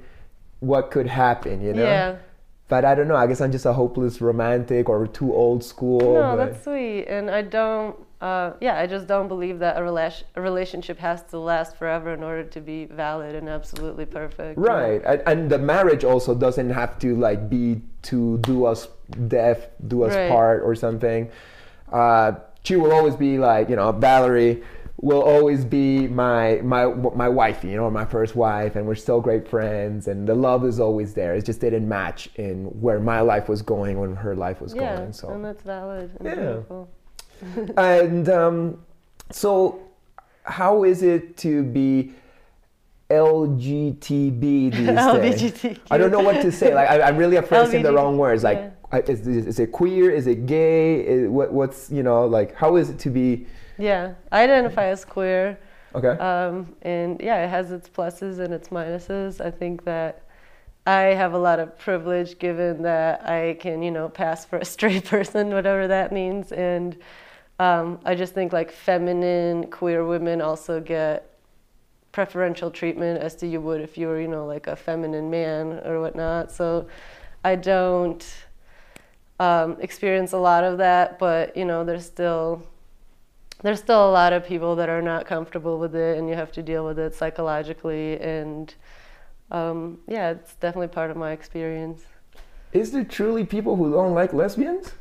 [0.59, 1.61] what could happen.
[1.61, 1.83] You know.
[1.83, 2.15] Yeah.
[2.71, 3.17] But I don't know.
[3.17, 6.13] I guess I'm just a hopeless romantic or too old school.
[6.13, 7.97] No, that's sweet, and I don't.
[8.21, 12.13] Uh, yeah, I just don't believe that a, rela- a relationship has to last forever
[12.13, 14.57] in order to be valid and absolutely perfect.
[14.57, 18.87] Right, and, and the marriage also doesn't have to like be to do us
[19.27, 20.29] death, do us Right.
[20.29, 21.29] part, or something.
[21.91, 24.63] Uh, she will always be like, you know, Valerie
[25.01, 29.19] will always be my my my wifey, you know, my first wife, and we're still
[29.19, 31.33] great friends, and the love is always there.
[31.33, 34.97] It just didn't match in where my life was going when her life was Yeah,
[34.97, 35.13] going.
[35.13, 36.35] So and that's valid and Yeah.
[36.35, 36.89] beautiful.
[37.77, 38.85] and um,
[39.31, 39.79] so
[40.43, 42.13] how is it to be
[43.09, 45.51] LGTB these days?
[45.51, 45.79] LGBTQ.
[45.89, 46.75] I don't know what to say.
[46.75, 48.43] Like I, I'm really afraid of saying the wrong words.
[48.43, 48.69] Like, yeah.
[48.91, 50.11] I, is, is it queer?
[50.11, 51.01] Is it gay?
[51.01, 52.53] Is, what, what's you know like?
[52.55, 53.47] How is it to be?
[53.77, 55.57] Yeah, I identify as queer,
[55.95, 56.17] Okay.
[56.19, 59.43] um, and yeah, it has its pluses and its minuses.
[59.43, 60.23] I think that
[60.85, 64.65] I have a lot of privilege given that I can, you know, pass for a
[64.75, 66.97] straight person, whatever that means, and
[67.59, 71.27] um, I just think like feminine queer women also get
[72.11, 75.79] preferential treatment as to you would if you were, you know, like a feminine man
[75.85, 76.51] or whatnot.
[76.51, 76.87] So
[77.43, 78.25] I don't
[79.39, 82.67] um, experience a lot of that, but you know, there's still
[83.63, 86.51] there's still a lot of people that are not comfortable with it, and you have
[86.53, 88.19] to deal with it psychologically.
[88.19, 88.73] And
[89.51, 92.03] um, yeah, it's definitely part of my experience.
[92.73, 94.93] is there truly people who don't like lesbians?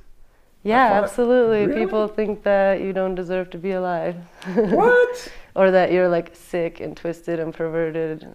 [0.63, 1.67] Yeah, absolutely.
[1.67, 1.85] really?
[1.85, 4.17] People think that you don't deserve to be alive,
[4.55, 5.33] what?
[5.55, 8.35] or that you're like sick and twisted and perverted.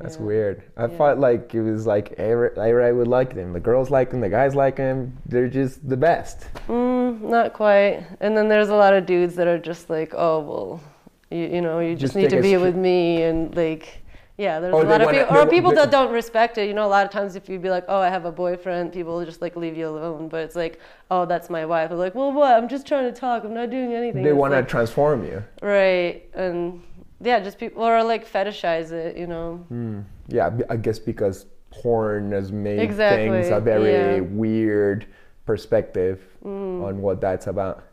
[0.00, 0.22] That's Yeah.
[0.22, 0.62] weird.
[0.76, 0.88] I Yeah.
[0.96, 3.52] thought like it was like every, everybody would like them.
[3.52, 4.20] The girls like them.
[4.20, 5.18] The guys like them.
[5.26, 6.48] They're just the best.
[6.68, 8.02] Mm, not quite.
[8.20, 10.80] And then there's a lot of dudes that are just like, oh well,
[11.30, 14.02] you, you know, you Just just, need to be with me, and like,
[14.36, 16.66] yeah, there's Or a lot of people, or people that don't respect it.
[16.66, 18.92] You know, a lot of times if you'd be like, oh, I have a boyfriend,
[18.92, 20.28] people will just like leave you alone.
[20.28, 20.80] But it's like,
[21.10, 21.90] oh, that's my wife.
[21.90, 22.54] They're like, well, what?
[22.54, 23.44] I'm just trying to talk.
[23.44, 24.22] I'm not doing anything.
[24.24, 25.44] They want to like, transform you.
[25.62, 26.82] right, and
[27.20, 29.16] yeah, just people or like fetishize it.
[29.16, 29.66] You know.
[29.70, 30.04] Mm.
[30.28, 34.18] Yeah, I guess because porn has made Exactly, things a very yeah.
[34.18, 34.30] Mm.
[34.32, 35.06] weird
[35.46, 37.84] perspective on what that's about.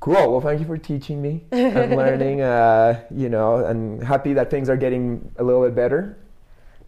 [0.00, 0.32] Cool.
[0.32, 2.40] Well, thank you for teaching me and learning.
[2.40, 6.18] Uh, you know, and happy that things are getting a little bit better.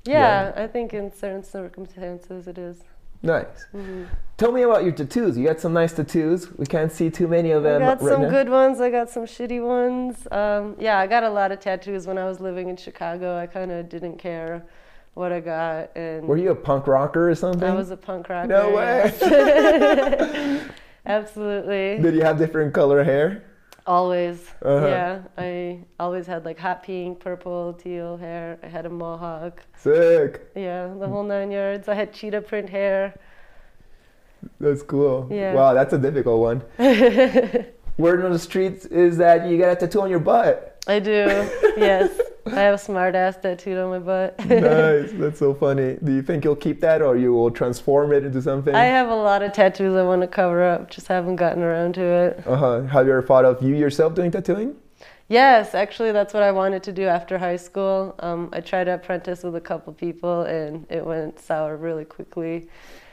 [0.05, 2.83] Yeah, I think in certain circumstances it is.
[3.25, 3.67] Nice.
[3.75, 4.07] Mhm.
[4.37, 5.39] Tell me about your tattoos.
[5.39, 6.53] You got some nice tattoos.
[6.59, 7.83] We can't see too many of them.
[7.83, 8.31] I got right some now.
[8.31, 8.81] good ones.
[8.81, 10.27] I got some shitty ones.
[10.31, 13.37] Um, yeah, I got a lot of tattoos when I was living in Chicago.
[13.39, 14.63] I kind of didn't care
[15.15, 17.69] what I got, and Were you a punk rocker or something?
[17.69, 18.49] I was a punk rocker.
[18.49, 19.13] No way.
[21.07, 21.99] Absolutely.
[22.03, 23.45] Did you have different color hair?
[23.87, 24.51] Always.
[24.63, 24.87] Uh-huh.
[24.87, 28.59] Yeah, I always had like hot pink, purple, teal hair.
[28.63, 29.63] I had a mohawk.
[29.77, 30.51] Sick.
[30.55, 31.87] Yeah, the whole nine yards.
[31.89, 33.15] I had cheetah print hair.
[34.59, 35.29] That's cool.
[35.31, 35.55] Yeah.
[35.55, 36.63] Wow, that's a difficult one.
[37.99, 40.74] Word on the streets is that you got a tattoo on your butt.
[40.87, 41.11] I do.
[41.77, 42.19] yes.
[42.47, 44.39] I have a smart ass tattooed on my butt.
[44.47, 45.11] nice.
[45.15, 45.97] That's so funny.
[46.05, 48.75] Do you think you'll keep that or you will transform it into something?
[48.75, 51.95] I have a lot of tattoos I want to cover up, just haven't gotten around
[51.95, 52.47] to it.
[52.47, 52.83] uh-huh.
[52.83, 54.77] Have you ever thought of you yourself doing tattooing?
[55.29, 58.15] Yes, actually, that's what I wanted to do after high school.
[58.19, 62.69] Um, I tried to apprentice with a couple people, and it went sour really quickly.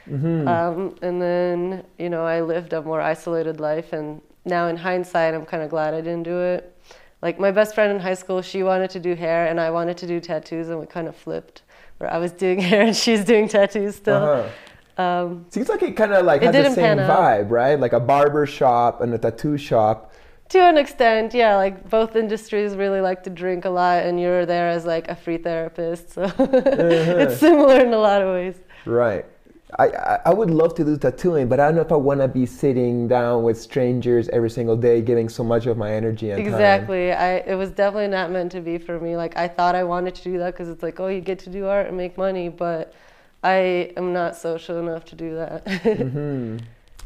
[0.10, 0.46] Mm-hmm.
[0.46, 5.34] Um, and then, you know, I lived a more isolated life, and now in hindsight,
[5.34, 6.78] I'm kind of glad I didn't do it.
[7.22, 9.98] Like my best friend in high school, she wanted to do hair, and I wanted
[9.98, 11.62] to do tattoos, and we kind of flipped,
[12.00, 14.16] where I was doing hair and she's doing tattoos still.
[14.16, 14.50] Uh-huh.
[14.98, 17.80] Um, Seems like it kind of like has the same vibe, right?
[17.80, 20.14] Like a barber shop and a tattoo shop
[20.50, 21.56] To an extent, yeah.
[21.56, 25.16] Like both industries really like to drink a lot, and you're there as like a
[25.16, 28.56] free therapist, so it's similar in a lot of ways.
[28.86, 29.26] Right.
[29.80, 32.28] I, I, would love to do tattooing, but I don't know if I want to
[32.28, 36.44] be sitting down with strangers every single day, giving so much of my energy and
[36.44, 36.54] time.
[36.54, 37.14] Exactly.
[37.14, 39.16] I it was definitely not meant to be for me.
[39.16, 41.50] Like I thought I wanted to do that because it's like, oh, you get to
[41.50, 42.94] do art and make money, but
[43.44, 45.68] I am not social enough to do that.
[45.84, 46.58] hmm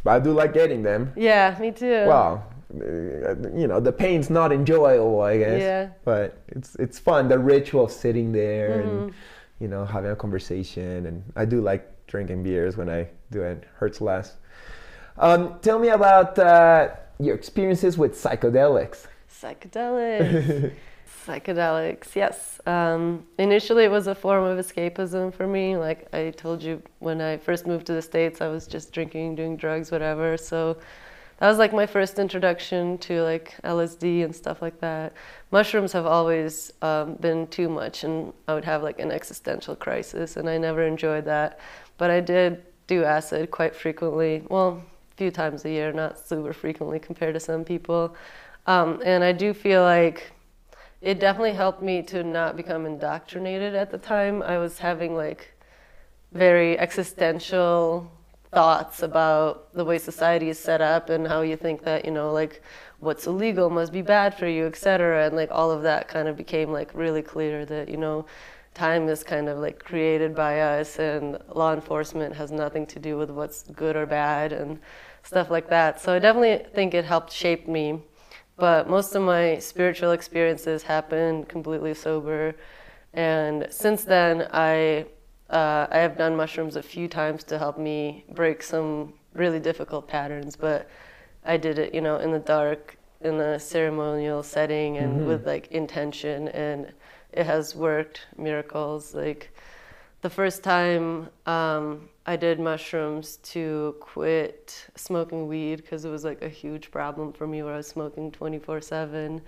[0.04, 1.14] But I do like getting them.
[1.16, 2.06] yeah, me too.
[2.08, 2.44] Well,
[2.74, 5.62] uh, you know, the pain's not enjoyable, I guess.
[5.62, 5.90] Yeah.
[6.04, 7.30] But it's it's fun.
[7.30, 9.14] The ritual of sitting there and Mhm.
[9.60, 13.64] you know having a conversation, and I do like drinking beers when I do it.
[13.76, 14.38] Hurts less.
[15.18, 16.90] Um, tell me about uh,
[17.20, 19.08] your experiences with psychedelics.
[19.30, 20.74] Psychedelics.
[21.26, 22.60] Psychedelics, yes.
[22.66, 25.76] Um, initially, it was a form of escapism for me.
[25.76, 29.36] Like I told you, when I first moved to the States, I was just drinking,
[29.36, 30.38] doing drugs, whatever.
[30.38, 30.78] So
[31.40, 35.14] that was like my first introduction to like LSD and stuff like that.
[35.52, 40.38] Mushrooms have always um, been too much, and I would have like an existential crisis,
[40.38, 41.60] and I never enjoyed that.
[41.98, 44.44] But I did do acid quite frequently.
[44.50, 48.16] Well, a few times a year, not super frequently compared to some people.
[48.68, 50.32] Um, and I do feel like
[51.02, 54.42] it definitely helped me to not become indoctrinated at the time.
[54.44, 55.54] I was having like
[56.32, 58.12] very existential
[58.52, 62.32] thoughts about the way society is set up and how you think that, you know,
[62.32, 62.62] like
[63.00, 65.26] what's illegal must be bad for you, et cetera.
[65.28, 68.26] And like all of that kind of became like really clear that, you know,
[68.76, 73.18] time is kind of like created by us and law enforcement has nothing to do
[73.18, 74.80] with what's good or bad and
[75.24, 76.00] stuff like that.
[76.00, 78.04] So I definitely think it helped shape me.
[78.58, 82.56] But most of my spiritual experiences happened completely sober.
[83.14, 85.06] And since then, I,
[85.50, 90.08] uh, I have done mushrooms a few times to help me break some really difficult
[90.08, 90.56] patterns.
[90.56, 90.90] But
[91.44, 95.68] I did it, you know, in the dark, in a ceremonial setting, and with like
[95.72, 96.48] intention.
[96.50, 96.94] And
[97.36, 99.14] it has worked miracles.
[99.14, 99.52] Like
[100.22, 106.42] the first time um, I did mushrooms to quit smoking weed because it was like
[106.42, 109.42] a huge problem for me where I was smoking 24 7.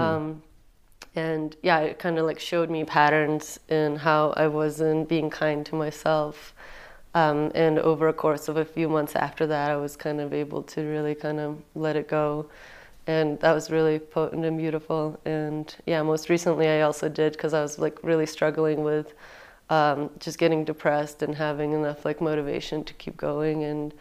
[0.00, 0.42] Um,
[1.14, 5.64] and yeah, it kind of like showed me patterns in how I wasn't being kind
[5.66, 6.54] to myself.
[7.14, 10.32] Um, and over a course of a few months after that, I was kind of
[10.32, 12.48] able to really kind of let it go.
[13.06, 15.18] And that was really potent and beautiful.
[15.24, 19.14] And yeah, most recently I also did because I was like really struggling with
[19.70, 23.64] um, just getting depressed and having enough like motivation to keep going.
[23.64, 23.94] And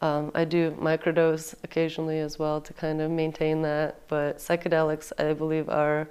[0.00, 4.00] um, I do microdose occasionally as well to kind of maintain that.
[4.08, 6.08] But psychedelics, I believe, are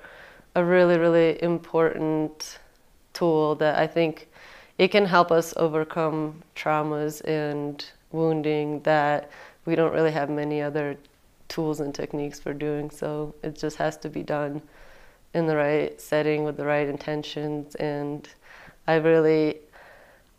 [0.55, 2.59] a really, really important
[3.13, 4.29] tool that I think
[4.77, 9.29] it can help us overcome traumas and wounding that
[9.65, 10.97] we don't really have many other
[11.51, 12.89] tools and techniques for doing.
[12.89, 14.61] So it just has to be done
[15.33, 17.75] in the right setting with the right intentions.
[17.75, 18.27] And
[18.87, 19.59] I really,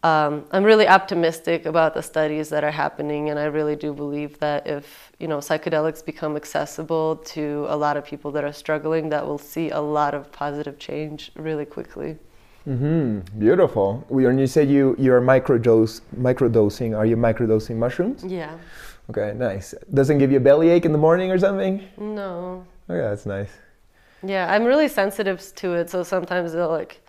[0.03, 4.39] um, I'm really optimistic about the studies that are happening, and I really do believe
[4.41, 9.11] that if you know psychedelics become accessible to a lot of people that are struggling,
[9.11, 12.19] that we'll see a lot of positive change really quickly.
[12.67, 13.39] Mm-hmm.
[13.39, 14.05] Beautiful.
[14.09, 18.25] When you say you you're microdose microdosing, are you microdosing mushrooms?
[18.25, 18.57] Yeah.
[19.11, 19.75] Okay, nice.
[19.93, 21.83] Doesn't give you a bellyache in the morning or something?
[21.99, 22.65] No.
[22.89, 23.51] Yeah, that's nice.
[24.25, 27.01] Yeah, I'm really sensitive to it, so sometimes it'll like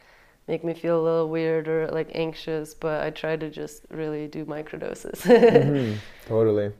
[0.47, 4.27] make me feel a little weird or like anxious, but I try to just really
[4.27, 5.21] do microdoses.
[5.51, 6.71] Mhm, Totally.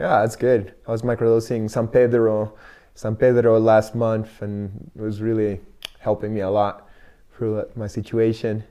[0.00, 0.74] Yeah, that's good.
[0.88, 2.54] I was microdosing San Pedro,
[2.94, 5.60] San Pedro last month, and it was really
[6.00, 6.88] helping me a lot
[7.36, 8.64] through my situation.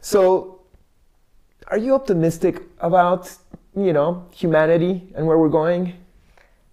[0.00, 0.60] So,
[1.68, 3.34] are you optimistic about
[3.84, 5.94] you know humanity and where we're going?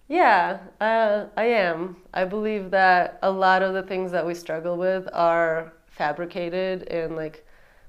[0.08, 1.96] Yeah, uh, I am.
[2.14, 7.16] I believe that a lot of the things that we struggle with are fabricated and
[7.16, 7.44] like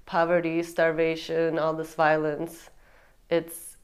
[0.05, 2.69] poverty, starvation, all this violence.
[3.29, 3.77] It's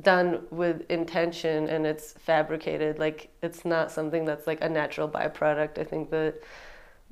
[0.00, 2.98] done with intention and it's fabricated.
[2.98, 5.78] Like it's not something that's like a natural byproduct.
[5.78, 6.42] I think that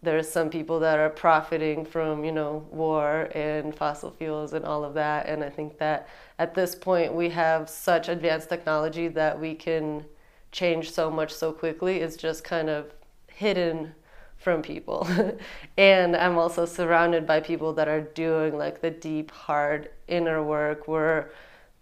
[0.02, 4.84] there's some people that are profiting from you know war and fossil fuels and all
[4.84, 5.26] of that.
[5.26, 10.04] And i think that at this point we have such advanced technology that we can
[10.52, 11.98] change so much so quickly.
[11.98, 12.92] It's just kind of
[13.28, 13.94] hidden
[14.38, 15.06] from people.
[15.76, 20.88] And i'm also surrounded by people that are doing like the deep hard inner work
[20.88, 21.30] where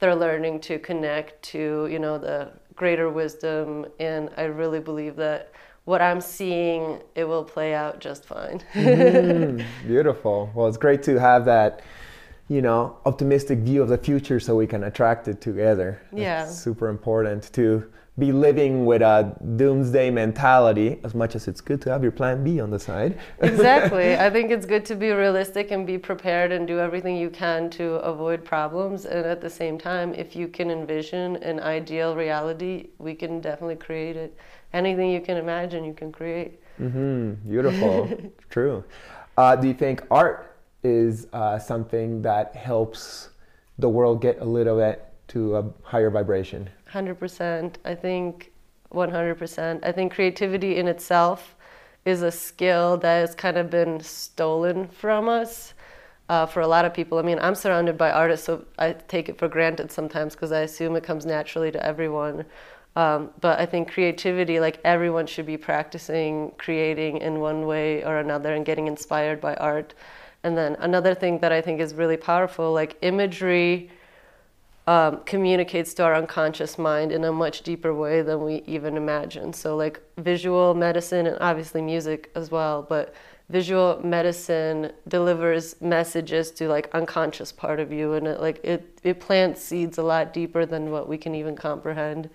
[0.01, 3.87] they're learning to connect to you know the greater wisdom.
[4.01, 5.53] And i really believe that
[5.89, 10.51] what i'm seeing it will play out just fine Mm, beautiful.
[10.55, 11.81] Well, it's great to have that,
[12.49, 16.01] you know, optimistic view of the future so we can attract it together.
[16.13, 16.47] That's Yeah.
[16.47, 17.67] super important to
[18.19, 22.43] be living with a doomsday mentality as much as it's good to have your plan
[22.43, 23.19] B on the side.
[23.41, 24.17] exactly.
[24.17, 27.71] I think it's good to be realistic and be prepared and do everything you can
[27.71, 29.05] to avoid problems.
[29.05, 33.77] And at the same time, if you can envision an ideal reality, we can definitely
[33.77, 34.37] create it.
[34.73, 36.61] Anything you can imagine, you can create.
[36.81, 37.49] Mm-hmm.
[37.49, 38.33] Beautiful.
[38.51, 38.85] True.
[39.37, 43.31] Uh, do you think art is uh, something that helps
[43.79, 46.69] the world get a little bit to a higher vibration?
[46.93, 47.79] 100%.
[47.85, 48.53] I think
[48.93, 49.85] 100%.
[49.85, 51.55] I think creativity in itself
[52.05, 55.75] is a skill that has kind of been stolen from us
[56.29, 57.19] uh, for a lot of people.
[57.19, 60.61] I mean, I'm surrounded by artists, so I take it for granted sometimes because I
[60.61, 62.45] assume it comes naturally to everyone.
[62.97, 68.19] Um, but I think creativity, like everyone should be practicing creating in one way or
[68.19, 69.95] another and getting inspired by art.
[70.43, 73.91] And then another thing that I think is really powerful, like imagery
[74.89, 79.53] um, communicates to our unconscious mind in a much deeper way than we even imagine.
[79.53, 83.15] So, like visual medicine and obviously music as well, but
[83.51, 89.21] visual medicine delivers messages to like unconscious part of you, and it like it it
[89.21, 92.31] plants seeds a lot deeper than what we can even comprehend.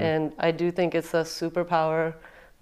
[0.00, 2.14] And I do think it's a superpower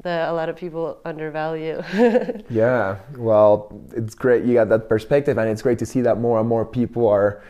[0.04, 1.82] that a lot of people undervalue.
[2.48, 6.40] Yeah, well, it's great you got that perspective, and it's great to see that more
[6.40, 7.42] and more people are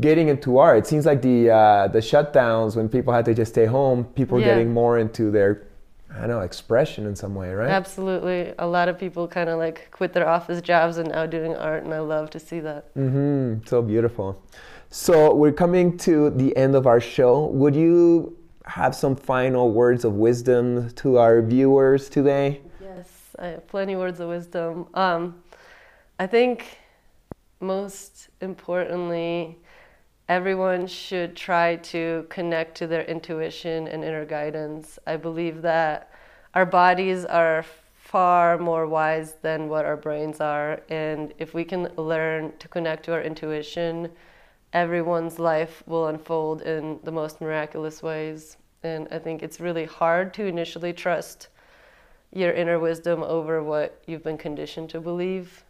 [0.00, 0.78] getting into art.
[0.78, 4.38] It seems like the uh, the shutdowns when people had to just stay home, people
[4.38, 4.48] are Yeah.
[4.54, 5.62] getting more into their,
[6.14, 7.70] I don't know, expression in some way, right?
[7.70, 11.56] Absolutely, a lot of people kind of like quit their office jobs and now doing
[11.56, 12.94] art, and I love to see that.
[12.94, 13.66] Mm-hmm.
[13.66, 14.42] So beautiful.
[14.90, 17.46] So we're coming to the end of our show.
[17.46, 18.36] Would you
[18.66, 22.60] have some final words of wisdom to our viewers today?
[22.80, 24.86] Yes, I have plenty words of wisdom.
[24.94, 25.42] Um,
[26.18, 26.78] I think
[27.60, 29.58] most importantly,
[30.28, 34.98] everyone should try to connect to their intuition and inner guidance.
[35.06, 36.10] I believe that
[36.54, 37.64] our bodies are
[37.94, 43.04] far more wise than what our brains are, and if we can learn to connect
[43.04, 44.10] to our intuition,
[44.72, 48.56] everyone's life will unfold in the most miraculous ways.
[48.82, 51.48] And I think it's really hard to initially trust
[52.32, 55.64] your inner wisdom over what you've been conditioned to believe.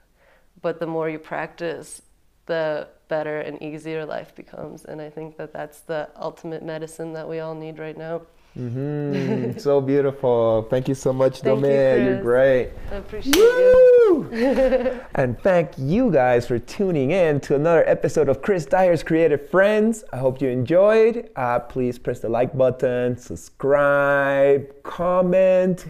[0.61, 2.03] But the more you practice,
[2.47, 4.85] the better and easier life becomes.
[4.85, 8.23] And I think that that's the ultimate medicine that we all need right now.
[8.59, 9.59] Mm-hmm.
[9.59, 10.67] so beautiful.
[10.71, 12.71] Thank you so much, Thank you, You're great.
[12.91, 15.01] I appreciate you.
[15.15, 20.05] And thank you guys for tuning in to another episode of Chris Dyer's Creative Friends.
[20.13, 21.29] I hope you enjoyed.
[21.37, 25.87] Uh, please press the like button, subscribe, comment,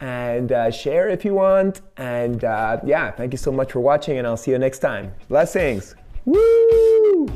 [0.00, 1.80] and uh, share if you want.
[1.96, 5.14] And uh, yeah, thank you so much for watching, and I'll see you next time.
[5.28, 5.94] Blessings.
[6.24, 7.28] Woo!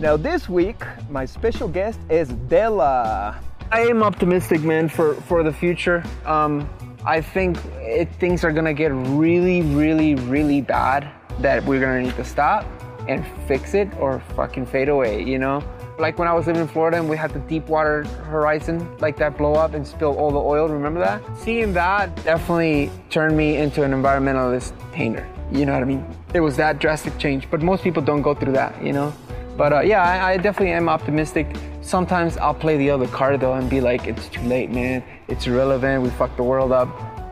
[0.00, 3.40] Now, this week, my special guest is Della.
[3.70, 6.02] I am optimistic, man, for for the future.
[6.24, 6.68] Um,
[7.04, 11.08] I think it, things are gonna get really, really, really bad.
[11.40, 12.66] That we're gonna need to stop
[13.08, 15.22] and fix it or fucking fade away.
[15.22, 15.62] You know,
[15.98, 19.38] like when I was living in Florida and we had the Deepwater Horizon, like that
[19.38, 20.66] blow up and spill all the oil.
[20.68, 21.22] Remember that?
[21.38, 25.28] Seeing that definitely turned me into an environmentalist painter.
[25.52, 26.04] You know what I mean?
[26.34, 28.82] It was that drastic change, but most people don't go through that.
[28.82, 29.14] You know.
[29.56, 31.46] But uh, yeah, I, I definitely am optimistic.
[31.80, 35.02] Sometimes I'll play the other card though and be like, it's too late, man.
[35.28, 36.02] It's irrelevant.
[36.02, 36.88] We fucked the world up.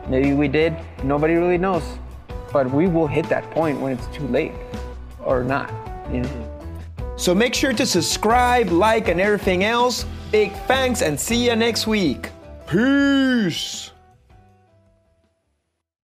[0.09, 0.75] Maybe we did.
[1.03, 1.83] Nobody really knows.
[2.51, 4.53] But we will hit that point when it's too late
[5.23, 5.71] or not.
[6.11, 6.51] You know?
[7.17, 10.05] So make sure to subscribe, like, and everything else.
[10.31, 12.29] Big thanks and see you next week.
[12.67, 13.91] Peace.